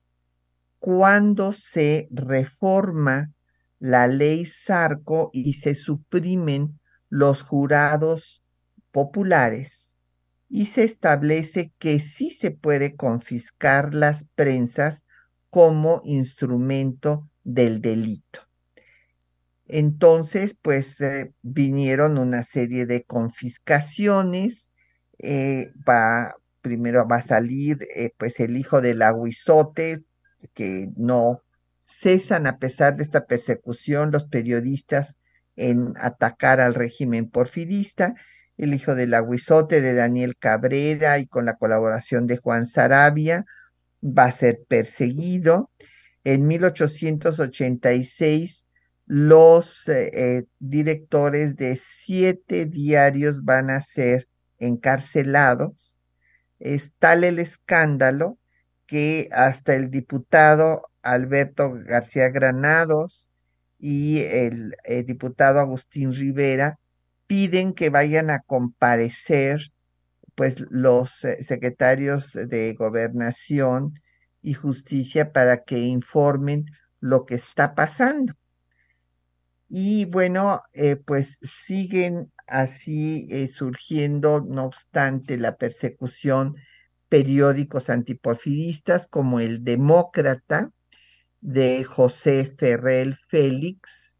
[0.79, 3.31] cuando se reforma
[3.79, 6.78] la ley Sarco y se suprimen
[7.09, 8.43] los jurados
[8.91, 9.97] populares
[10.47, 15.05] y se establece que sí se puede confiscar las prensas
[15.49, 18.41] como instrumento del delito.
[19.67, 24.69] Entonces, pues eh, vinieron una serie de confiscaciones,
[25.19, 25.71] eh,
[26.61, 30.03] primero va a salir eh, pues el hijo del aguizote,
[30.55, 31.43] que no
[31.81, 35.18] cesan a pesar de esta persecución los periodistas
[35.59, 38.15] en atacar al régimen porfirista,
[38.57, 43.45] el hijo del aguizote de Daniel Cabrera y con la colaboración de Juan Sarabia
[44.03, 45.69] va a ser perseguido.
[46.23, 48.65] En 1886
[49.05, 54.27] los eh, eh, directores de siete diarios van a ser
[54.59, 55.97] encarcelados.
[56.59, 58.37] Es tal el escándalo
[58.85, 63.28] que hasta el diputado Alberto García Granados
[63.79, 66.77] y el, el diputado Agustín Rivera
[67.27, 69.71] piden que vayan a comparecer
[70.35, 73.99] pues los eh, secretarios de gobernación
[74.41, 76.65] y justicia para que informen
[76.99, 78.33] lo que está pasando.
[79.69, 86.55] Y bueno, eh, pues siguen así eh, surgiendo, no obstante, la persecución
[87.09, 90.71] periódicos antiporfiristas como el Demócrata
[91.41, 94.15] de José Ferrell Félix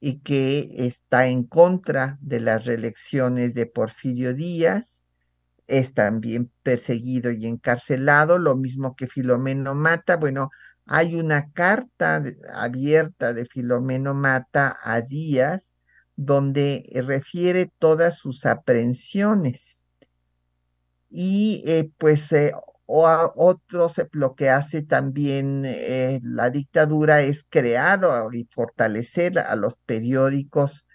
[0.00, 5.02] y que está en contra de las reelecciones de Porfirio Díaz,
[5.66, 10.16] es también perseguido y encarcelado, lo mismo que Filomeno Mata.
[10.16, 10.50] Bueno,
[10.86, 12.22] hay una carta
[12.54, 15.76] abierta de Filomeno Mata a Díaz
[16.18, 19.84] donde refiere todas sus aprehensiones.
[21.10, 22.52] Y eh, pues eh,
[22.90, 28.00] o otros lo que hace también eh, la dictadura es crear
[28.32, 30.86] y fortalecer a los periódicos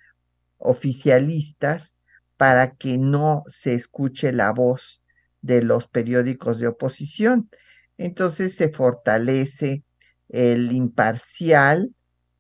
[0.58, 1.96] oficialistas
[2.36, 5.04] para que no se escuche la voz
[5.44, 7.52] de los periódicos de oposición.
[8.00, 9.84] Entonces se fortalece
[10.30, 11.94] el imparcial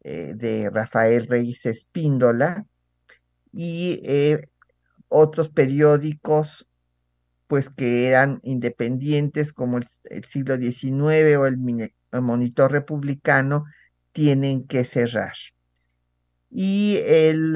[0.04, 2.66] eh, de Rafael Reyes Espíndola
[3.51, 4.49] y eh,
[5.10, 6.66] otros periódicos
[7.54, 11.60] pues que eran independientes como el, siglo XIX o el,
[12.20, 13.66] Monitor Republicano
[14.12, 15.36] tienen que cerrar.
[16.49, 17.56] Y el,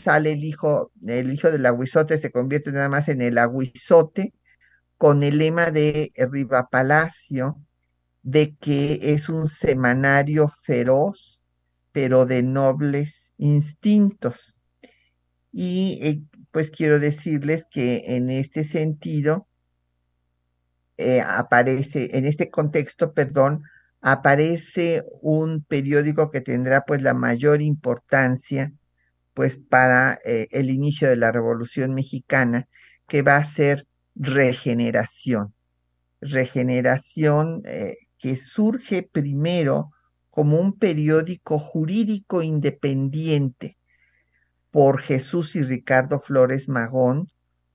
[0.00, 4.32] sale el hijo, el hijo del aguizote se convierte nada más en el aguizote
[4.96, 7.60] con el lema de Riva Palacio
[8.22, 11.42] de que es un semanario feroz,
[11.90, 14.54] pero de nobles instintos.
[15.50, 16.22] Y eh,
[16.56, 19.46] pues quiero decirles que en este sentido
[20.96, 23.64] eh, aparece, en este contexto, perdón,
[24.00, 28.72] aparece un periódico que tendrá pues la mayor importancia
[29.34, 32.66] pues para eh, el inicio de la Revolución Mexicana,
[33.06, 35.52] que va a ser Regeneración.
[36.22, 39.90] Regeneración eh, que surge primero
[40.30, 43.75] como un periódico jurídico independiente
[44.76, 47.30] por Jesús y Ricardo Flores Magón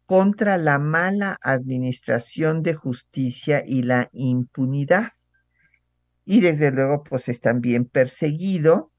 [0.05, 5.13] contra la mala administración de justicia y la impunidad.
[6.25, 8.91] Y desde luego, pues es también perseguido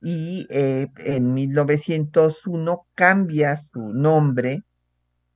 [0.00, 4.64] y eh, en 1901 cambia su nombre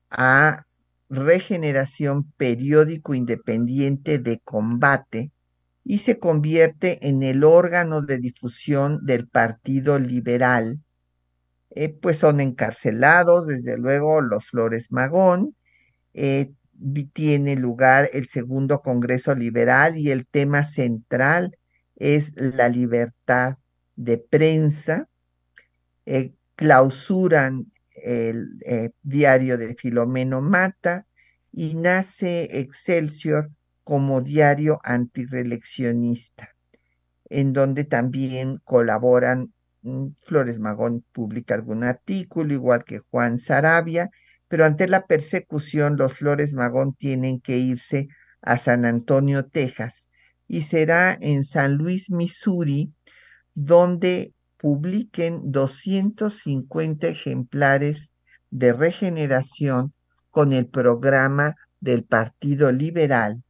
[0.09, 0.63] a
[1.11, 5.31] Regeneración Periódico Independiente de Combate
[5.85, 10.81] y se convierte en el órgano de difusión del Partido Liberal.
[11.75, 15.57] Eh, pues son encarcelados, desde luego, los Flores Magón.
[16.15, 16.53] Eh,
[17.13, 21.57] tiene lugar el segundo Congreso Liberal y el tema central
[21.97, 23.57] es la libertad
[23.97, 25.09] de prensa,
[26.07, 28.49] eh, clausuran el
[29.03, 31.07] diario de Filomeno Mata
[31.53, 33.51] y nace Excelsior
[33.85, 36.55] como diario antireleccionista,
[37.29, 39.53] en donde también colaboran
[40.21, 44.11] Flores Magón publica algún artículo, igual que Juan Sarabia,
[44.49, 48.09] pero ante la persecución los Flores Magón tienen que irse
[48.43, 50.09] a San Antonio, Texas,
[50.47, 52.93] y será en San Luis, Missouri,
[53.55, 58.13] donde publiquen 250 ejemplares
[58.51, 59.93] de regeneración
[60.31, 63.43] con el programa del Partido Liberal,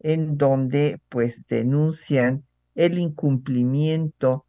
[0.00, 4.44] en donde pues denuncian el incumplimiento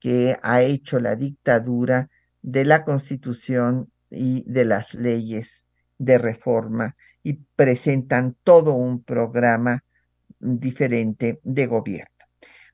[0.00, 2.08] que ha hecho la dictadura
[2.42, 5.64] de la Constitución y de las leyes
[5.98, 9.84] de reforma y presentan todo un programa
[10.38, 12.14] diferente de gobierno.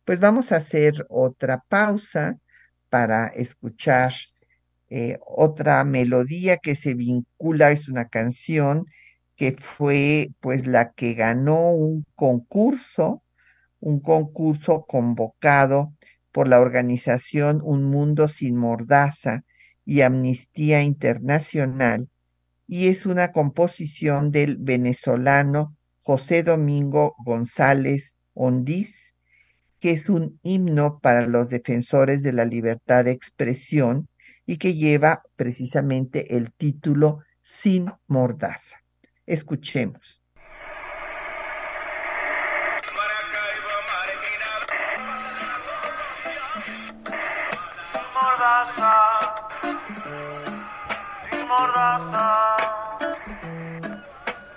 [0.04, 2.38] Pues vamos a hacer otra pausa
[2.90, 4.12] para escuchar
[4.90, 8.86] eh, otra melodía que se vincula, es una canción
[9.34, 13.22] que fue pues la que ganó un concurso,
[13.80, 15.93] un concurso convocado
[16.34, 19.44] por la organización Un Mundo Sin Mordaza
[19.84, 22.08] y Amnistía Internacional
[22.66, 29.14] y es una composición del venezolano José Domingo González Ondiz,
[29.78, 34.08] que es un himno para los defensores de la libertad de expresión
[34.44, 38.78] y que lleva precisamente el título Sin Mordaza.
[39.24, 40.13] Escuchemos.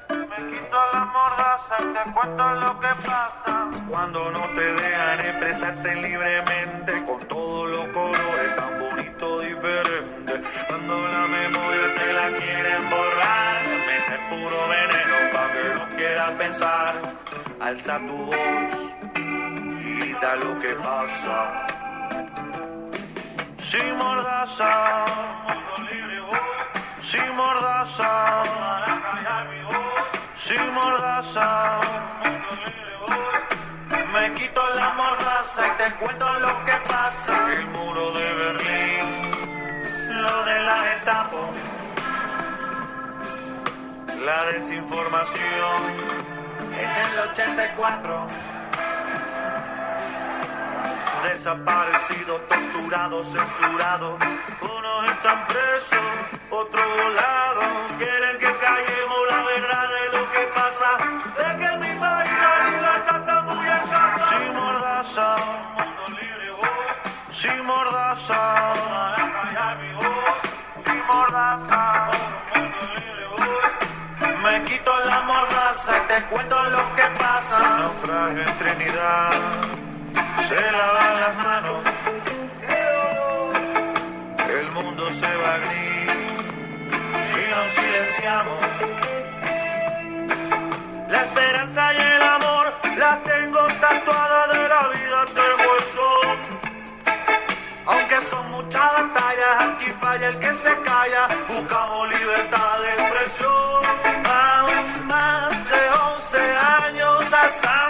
[0.10, 3.70] Me quito la mordaza y te cuento lo que pasa.
[3.88, 10.42] Cuando no te dejan expresarte libremente con todos los colores tan bonito diferente.
[10.68, 16.94] Cuando la memoria te la quieren borrar, meter puro veneno para que no quieras pensar.
[17.62, 21.77] Alza tu voz y grita lo que pasa.
[23.70, 25.04] Sin mordaza,
[25.46, 26.40] mundo libre voy.
[27.02, 30.08] Sin mordaza, para callar mi voz.
[30.38, 31.80] Sin mordaza,
[32.24, 34.14] mundo libre voy.
[34.14, 37.52] Me quito la mordaza y te cuento lo que pasa.
[37.52, 41.52] El muro de Berlín, lo de la Gestapo,
[44.24, 45.82] la desinformación
[46.80, 48.28] en el 84
[51.24, 54.20] desaparecidos, torturados, censurados.
[54.62, 56.00] Unos están presos,
[56.50, 57.66] otros volados.
[57.98, 60.90] Quieren que callemos la verdad de lo que pasa.
[61.38, 64.30] De que mi país la libertad está muy escasa.
[64.30, 65.36] Sin mordaza,
[65.76, 67.34] mundo libre voy.
[67.34, 70.40] Sin mordaza, para callar mi voz.
[70.86, 72.08] Sin mordaza,
[72.54, 74.44] mundo libre voy.
[74.44, 77.78] Me quito la mordaza y te cuento lo que pasa.
[77.80, 79.87] Naufragio en Trinidad
[80.48, 81.78] se lavan las manos.
[84.60, 85.98] El mundo se va a gris
[87.30, 88.64] si nos silenciamos.
[91.10, 95.68] La esperanza y el amor las tengo tatuadas de la vida hasta el.
[97.90, 101.28] Aunque son muchas batallas, aquí falla el que se calla.
[101.48, 103.84] Buscamos libertad de expresión.
[104.26, 106.38] Aún más de 11
[106.84, 107.87] años alzando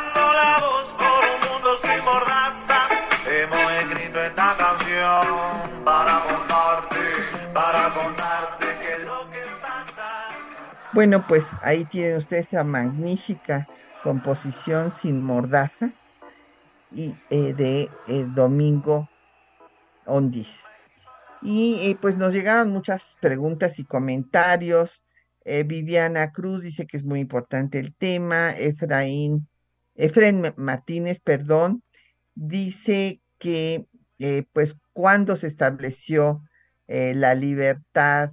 [5.85, 6.97] para contarte,
[7.53, 10.27] para contarte que lo que pasa.
[10.91, 13.67] Bueno, pues ahí tiene usted esa magnífica
[14.03, 15.93] composición sin mordaza
[16.91, 19.09] y eh, de eh, Domingo
[20.05, 20.63] Ondis.
[21.41, 25.03] Y eh, pues nos llegaron muchas preguntas y comentarios.
[25.65, 28.51] Viviana Cruz dice que es muy importante el tema.
[28.51, 29.47] Efraín,
[29.95, 31.83] Efraín Martínez, perdón,
[32.35, 33.87] dice que
[34.51, 36.41] pues cuando se estableció
[36.87, 38.31] la libertad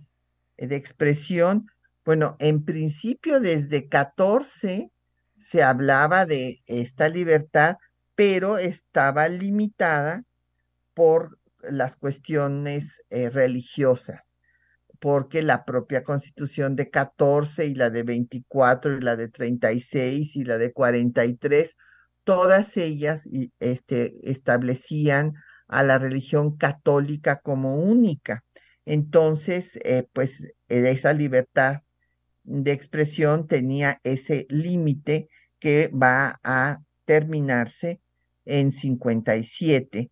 [0.57, 1.67] de expresión,
[2.07, 4.91] bueno, en principio desde 14
[5.39, 7.77] se hablaba de esta libertad,
[8.15, 10.23] pero estaba limitada
[10.95, 14.39] por las cuestiones eh, religiosas,
[15.01, 20.45] porque la propia constitución de 14 y la de 24 y la de 36 y
[20.45, 21.77] la de 43,
[22.25, 23.29] todas ellas
[23.61, 25.35] este, establecían
[25.69, 28.45] a la religión católica como única.
[28.85, 31.83] Entonces, eh, pues esa libertad
[32.45, 38.01] de expresión tenía ese límite que va a terminarse
[38.45, 40.11] en 57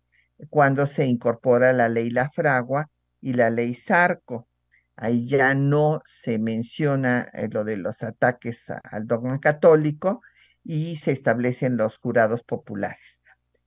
[0.49, 2.89] cuando se incorpora la ley La Fragua
[3.21, 4.47] y la ley Sarco.
[4.95, 10.21] Ahí ya no se menciona eh, lo de los ataques al dogma católico
[10.63, 13.22] y se establecen los jurados populares.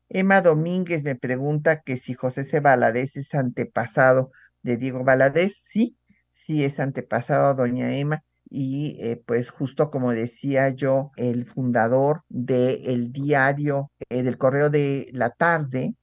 [0.09, 2.61] Emma Domínguez me pregunta que si José C.
[2.61, 4.31] Valadez es antepasado
[4.63, 5.57] de Diego Valadez.
[5.63, 5.97] Sí,
[6.31, 8.25] sí es antepasado, doña Emma.
[8.49, 15.09] Y eh, pues justo como decía yo, el fundador del diario, eh, del Correo de
[15.13, 15.95] la Tarde,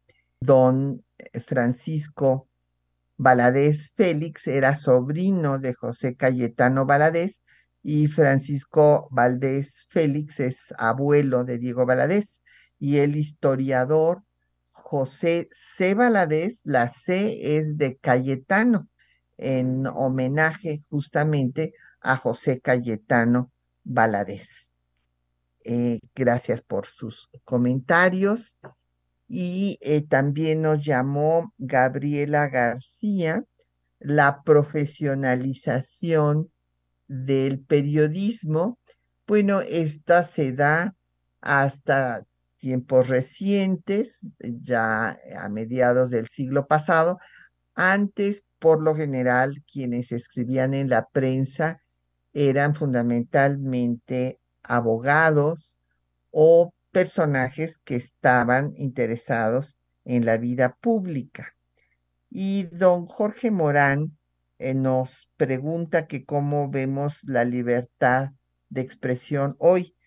[0.41, 1.03] don
[1.45, 2.49] Francisco
[3.17, 7.41] Valadez Félix era sobrino de José Cayetano Valadez
[7.81, 12.41] y Francisco Valdés Félix es abuelo de Diego Valadez
[12.83, 14.23] y el historiador
[14.69, 15.93] José C.
[15.93, 18.89] Valadez, la C es de Cayetano,
[19.37, 23.53] en homenaje justamente a José Cayetano
[23.85, 24.69] Valadez.
[25.63, 28.57] Eh, gracias por sus comentarios
[29.29, 33.45] y eh, también nos llamó Gabriela García,
[33.99, 36.51] la profesionalización
[37.07, 38.77] del periodismo.
[39.25, 40.97] Bueno, esta se da
[41.39, 42.25] hasta
[42.63, 47.19] tiempos recientes, ya a mediados del siglo pasado.
[47.75, 51.81] Antes, por lo general, quienes escribían en la prensa
[52.31, 55.75] eran fundamentalmente abogados
[56.31, 61.57] o personajes que estaban interesados en la vida pública.
[62.29, 64.17] Y don Jorge Morán
[64.57, 68.29] eh, nos pregunta que cómo vemos la libertad
[68.69, 69.97] de expresión hoy.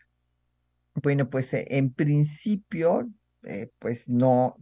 [1.03, 3.09] Bueno, pues eh, en principio,
[3.44, 4.57] eh, pues no,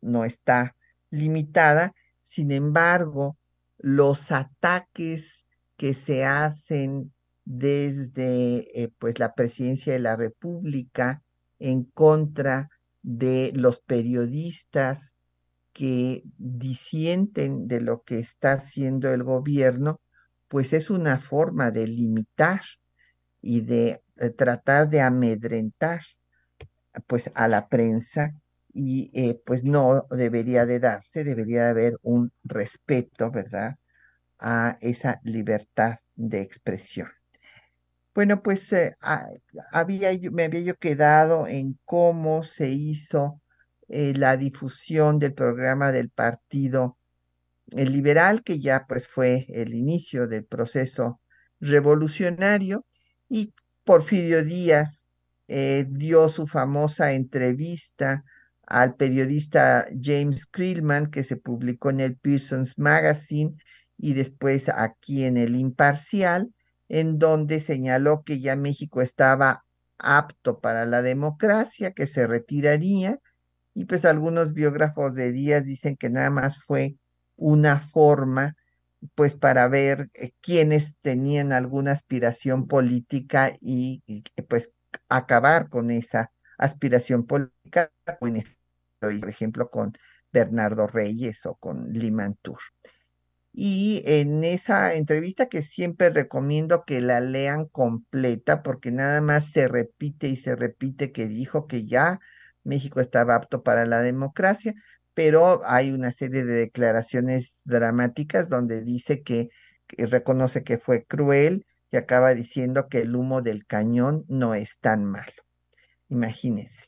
[0.00, 0.76] no está
[1.10, 1.94] limitada.
[2.20, 3.36] Sin embargo,
[3.78, 7.12] los ataques que se hacen
[7.44, 11.22] desde pues la presidencia de la República
[11.58, 12.68] en contra
[13.02, 15.14] de los periodistas
[15.72, 20.00] que disienten de lo que está haciendo el gobierno,
[20.48, 22.60] pues es una forma de limitar
[23.40, 26.00] y de, eh, tratar de amedrentar
[27.06, 28.34] pues a la prensa
[28.72, 33.76] y eh, pues no debería de darse, debería de haber un respeto, ¿verdad?
[34.38, 37.08] A esa libertad de expresión.
[38.14, 38.96] Bueno, pues eh,
[39.72, 43.40] había, me había yo quedado en cómo se hizo
[43.88, 46.98] la difusión del programa del Partido
[47.70, 51.20] Liberal, que ya pues fue el inicio del proceso
[51.60, 52.84] revolucionario,
[53.28, 53.54] y
[53.88, 55.08] Porfirio Díaz
[55.46, 58.22] eh, dio su famosa entrevista
[58.66, 63.56] al periodista James Krillman, que se publicó en el Pearson's Magazine
[63.96, 66.52] y después aquí en el Imparcial,
[66.90, 69.64] en donde señaló que ya México estaba
[69.96, 73.18] apto para la democracia, que se retiraría,
[73.72, 76.96] y pues algunos biógrafos de Díaz dicen que nada más fue
[77.36, 78.54] una forma,
[79.14, 84.02] pues para ver eh, quiénes tenían alguna aspiración política y,
[84.48, 84.70] pues
[85.08, 89.92] acabar con esa aspiración política, por ejemplo, con
[90.32, 92.58] Bernardo Reyes o con Limantur.
[93.52, 99.68] Y en esa entrevista que siempre recomiendo que la lean completa porque nada más se
[99.68, 102.20] repite y se repite que dijo que ya
[102.62, 104.74] México estaba apto para la democracia,
[105.18, 109.48] pero hay una serie de declaraciones dramáticas donde dice que,
[109.88, 115.04] reconoce que fue cruel y acaba diciendo que el humo del cañón no es tan
[115.04, 115.42] malo.
[116.08, 116.84] Imagínense.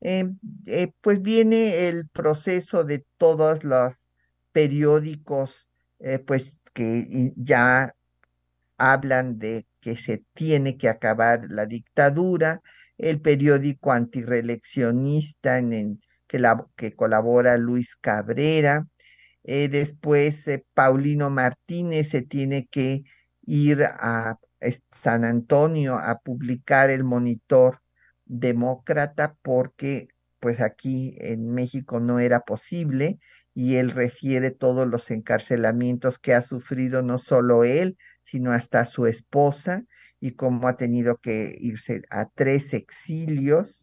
[0.00, 4.08] Em, eh, pues viene el proceso de todos los
[4.52, 5.68] periódicos
[5.98, 7.92] eh, pues que ya
[8.78, 12.62] hablan de que se tiene que acabar la dictadura,
[12.98, 15.98] el periódico antireeleccionista en el
[16.32, 18.86] que, la, que colabora Luis Cabrera,
[19.44, 23.02] eh, después eh, Paulino Martínez se tiene que
[23.42, 24.38] ir a
[24.92, 27.80] San Antonio a publicar el monitor
[28.24, 30.08] demócrata porque
[30.40, 33.18] pues aquí en México no era posible
[33.52, 39.04] y él refiere todos los encarcelamientos que ha sufrido no solo él, sino hasta su
[39.04, 39.84] esposa
[40.18, 43.81] y cómo ha tenido que irse a tres exilios.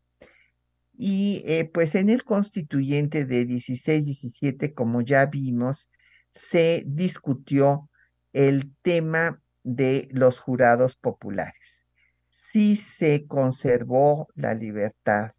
[1.01, 5.87] Y eh, pues en el constituyente de 16-17, como ya vimos,
[6.33, 7.89] se discutió
[8.33, 11.85] el tema de los jurados populares.
[12.29, 15.31] Sí se conservó la libertad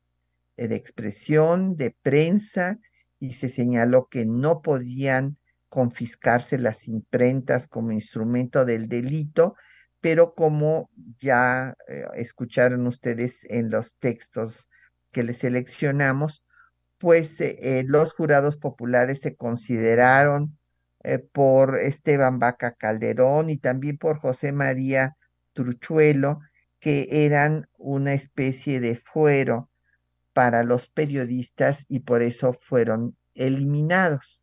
[0.57, 2.79] de expresión, de prensa,
[3.19, 5.37] y se señaló que no podían
[5.69, 9.57] confiscarse las imprentas como instrumento del delito,
[10.01, 10.89] pero como
[11.19, 14.70] ya eh, escucharon ustedes en los textos
[15.13, 16.45] que les seleccionamos,
[16.99, 20.57] pues eh, eh, los jurados populares se consideraron
[21.33, 25.17] por Esteban Vaca Calderón y también por José María
[25.55, 26.41] Truchuelo,
[26.79, 29.71] que eran una especie de fuero
[30.33, 34.43] para los periodistas y por eso fueron eliminados.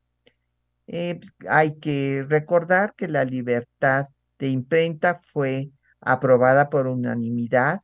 [0.88, 4.07] Eh, hay que recordar que la libertad
[4.39, 7.82] de imprenta fue aprobada por unanimidad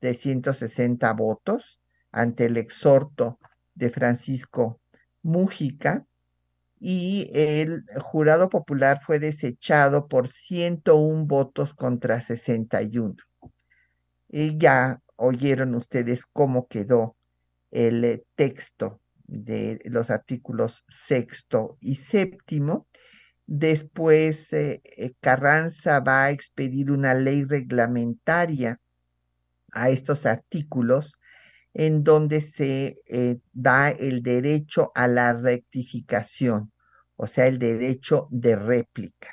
[0.00, 1.77] de 160 votos
[2.12, 3.38] ante el exhorto
[3.74, 4.80] de Francisco
[5.22, 6.06] Mújica
[6.80, 13.16] y el jurado popular fue desechado por 101 votos contra 61.
[14.28, 17.16] Y ya oyeron ustedes cómo quedó
[17.70, 22.86] el eh, texto de los artículos sexto y séptimo.
[23.46, 28.80] Después eh, eh, Carranza va a expedir una ley reglamentaria
[29.72, 31.17] a estos artículos
[31.78, 32.98] en donde se
[33.52, 36.72] da el derecho a la rectificación,
[37.14, 39.28] o sea, el derecho de réplica.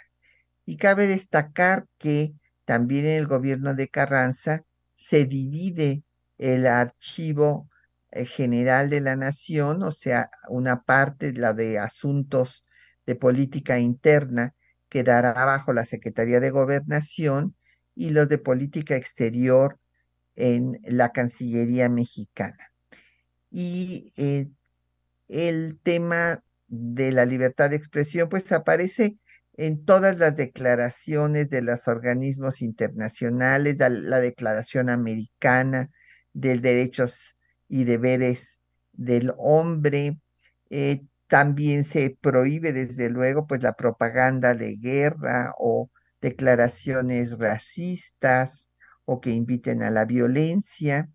[0.64, 4.64] Y cabe destacar que también en el gobierno de Carranza
[4.96, 6.04] se divide
[6.38, 7.68] el archivo
[8.12, 12.64] eh, general de la Nación, o sea, una parte, la de asuntos
[13.08, 14.54] de política interna,
[14.88, 17.56] quedará bajo la Secretaría de Gobernación
[17.96, 19.80] y los de política exterior
[20.36, 22.72] en la Cancillería mexicana.
[23.52, 24.48] Y eh,
[25.28, 29.18] el tema de la libertad de expresión, pues aparece
[29.58, 35.90] en todas las declaraciones de los organismos internacionales, la, Declaración Americana
[36.34, 37.36] de Derechos
[37.70, 38.60] y Deberes
[38.94, 40.20] del Hombre.
[40.70, 45.90] Eh, también se prohíbe, desde luego, pues la propaganda de guerra o
[46.22, 48.65] declaraciones racistas
[49.06, 51.10] o que inviten a la violencia.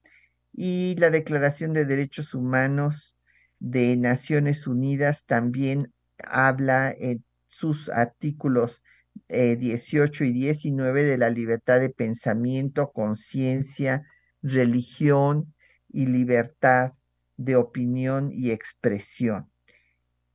[0.52, 3.16] Y la Declaración de Derechos Humanos
[3.58, 5.92] de Naciones Unidas también
[6.24, 8.82] habla en sus artículos
[9.28, 14.04] 18 eh, y 19 de la libertad de pensamiento, conciencia,
[14.42, 15.54] religión
[15.88, 16.92] y libertad
[17.36, 19.50] de opinión y expresión.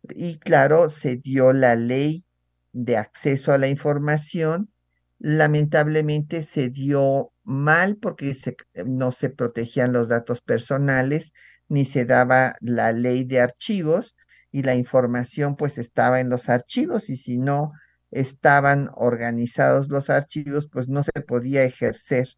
[0.10, 2.26] y claro, se dio la ley
[2.74, 4.72] de acceso a la información.
[5.20, 8.36] Lamentablemente se dio mal porque
[8.86, 11.34] no se protegían los datos personales
[11.68, 14.16] ni se daba la ley de archivos
[14.52, 17.72] y la información pues estaba en los archivos y si no
[18.12, 22.30] estaban organizados los archivos pues no se podía ejercer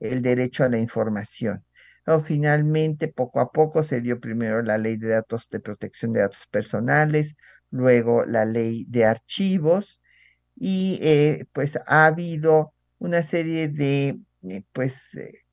[0.00, 1.64] el derecho a la información.
[2.06, 6.20] O finalmente, poco a poco se dio primero la ley de datos de protección de
[6.20, 7.36] datos personales,
[7.70, 10.00] luego la ley de archivos
[10.56, 15.44] y eh, pues ha habido una serie de eh, pues eh,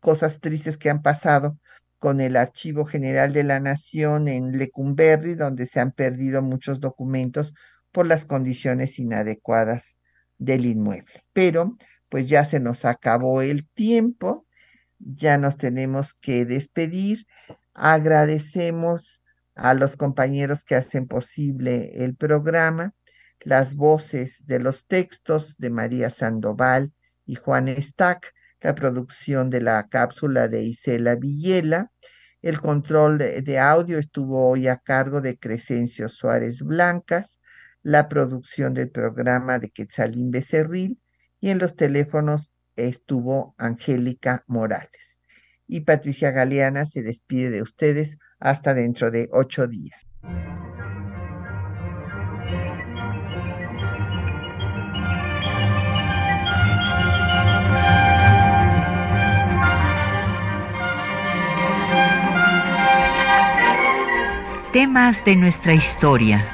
[0.00, 1.58] cosas tristes que han pasado
[1.98, 7.54] con el Archivo General de la Nación en Lecumberri, donde se han perdido muchos documentos
[7.94, 9.94] por las condiciones inadecuadas
[10.36, 11.24] del inmueble.
[11.32, 11.78] Pero
[12.08, 14.46] pues ya se nos acabó el tiempo,
[14.98, 17.24] ya nos tenemos que despedir.
[17.72, 19.22] Agradecemos
[19.54, 22.94] a los compañeros que hacen posible el programa,
[23.38, 26.92] las voces de los textos de María Sandoval
[27.24, 31.92] y Juan Stack, la producción de la cápsula de Isela Villela,
[32.42, 37.38] el control de, audio estuvo hoy a cargo de Crescencio Suárez Blancas,
[37.84, 40.98] la producción del programa de Quetzalín Becerril
[41.40, 45.20] y en los teléfonos estuvo Angélica Morales.
[45.66, 50.02] Y Patricia Galeana se despide de ustedes hasta dentro de ocho días.
[64.72, 66.53] Temas de nuestra historia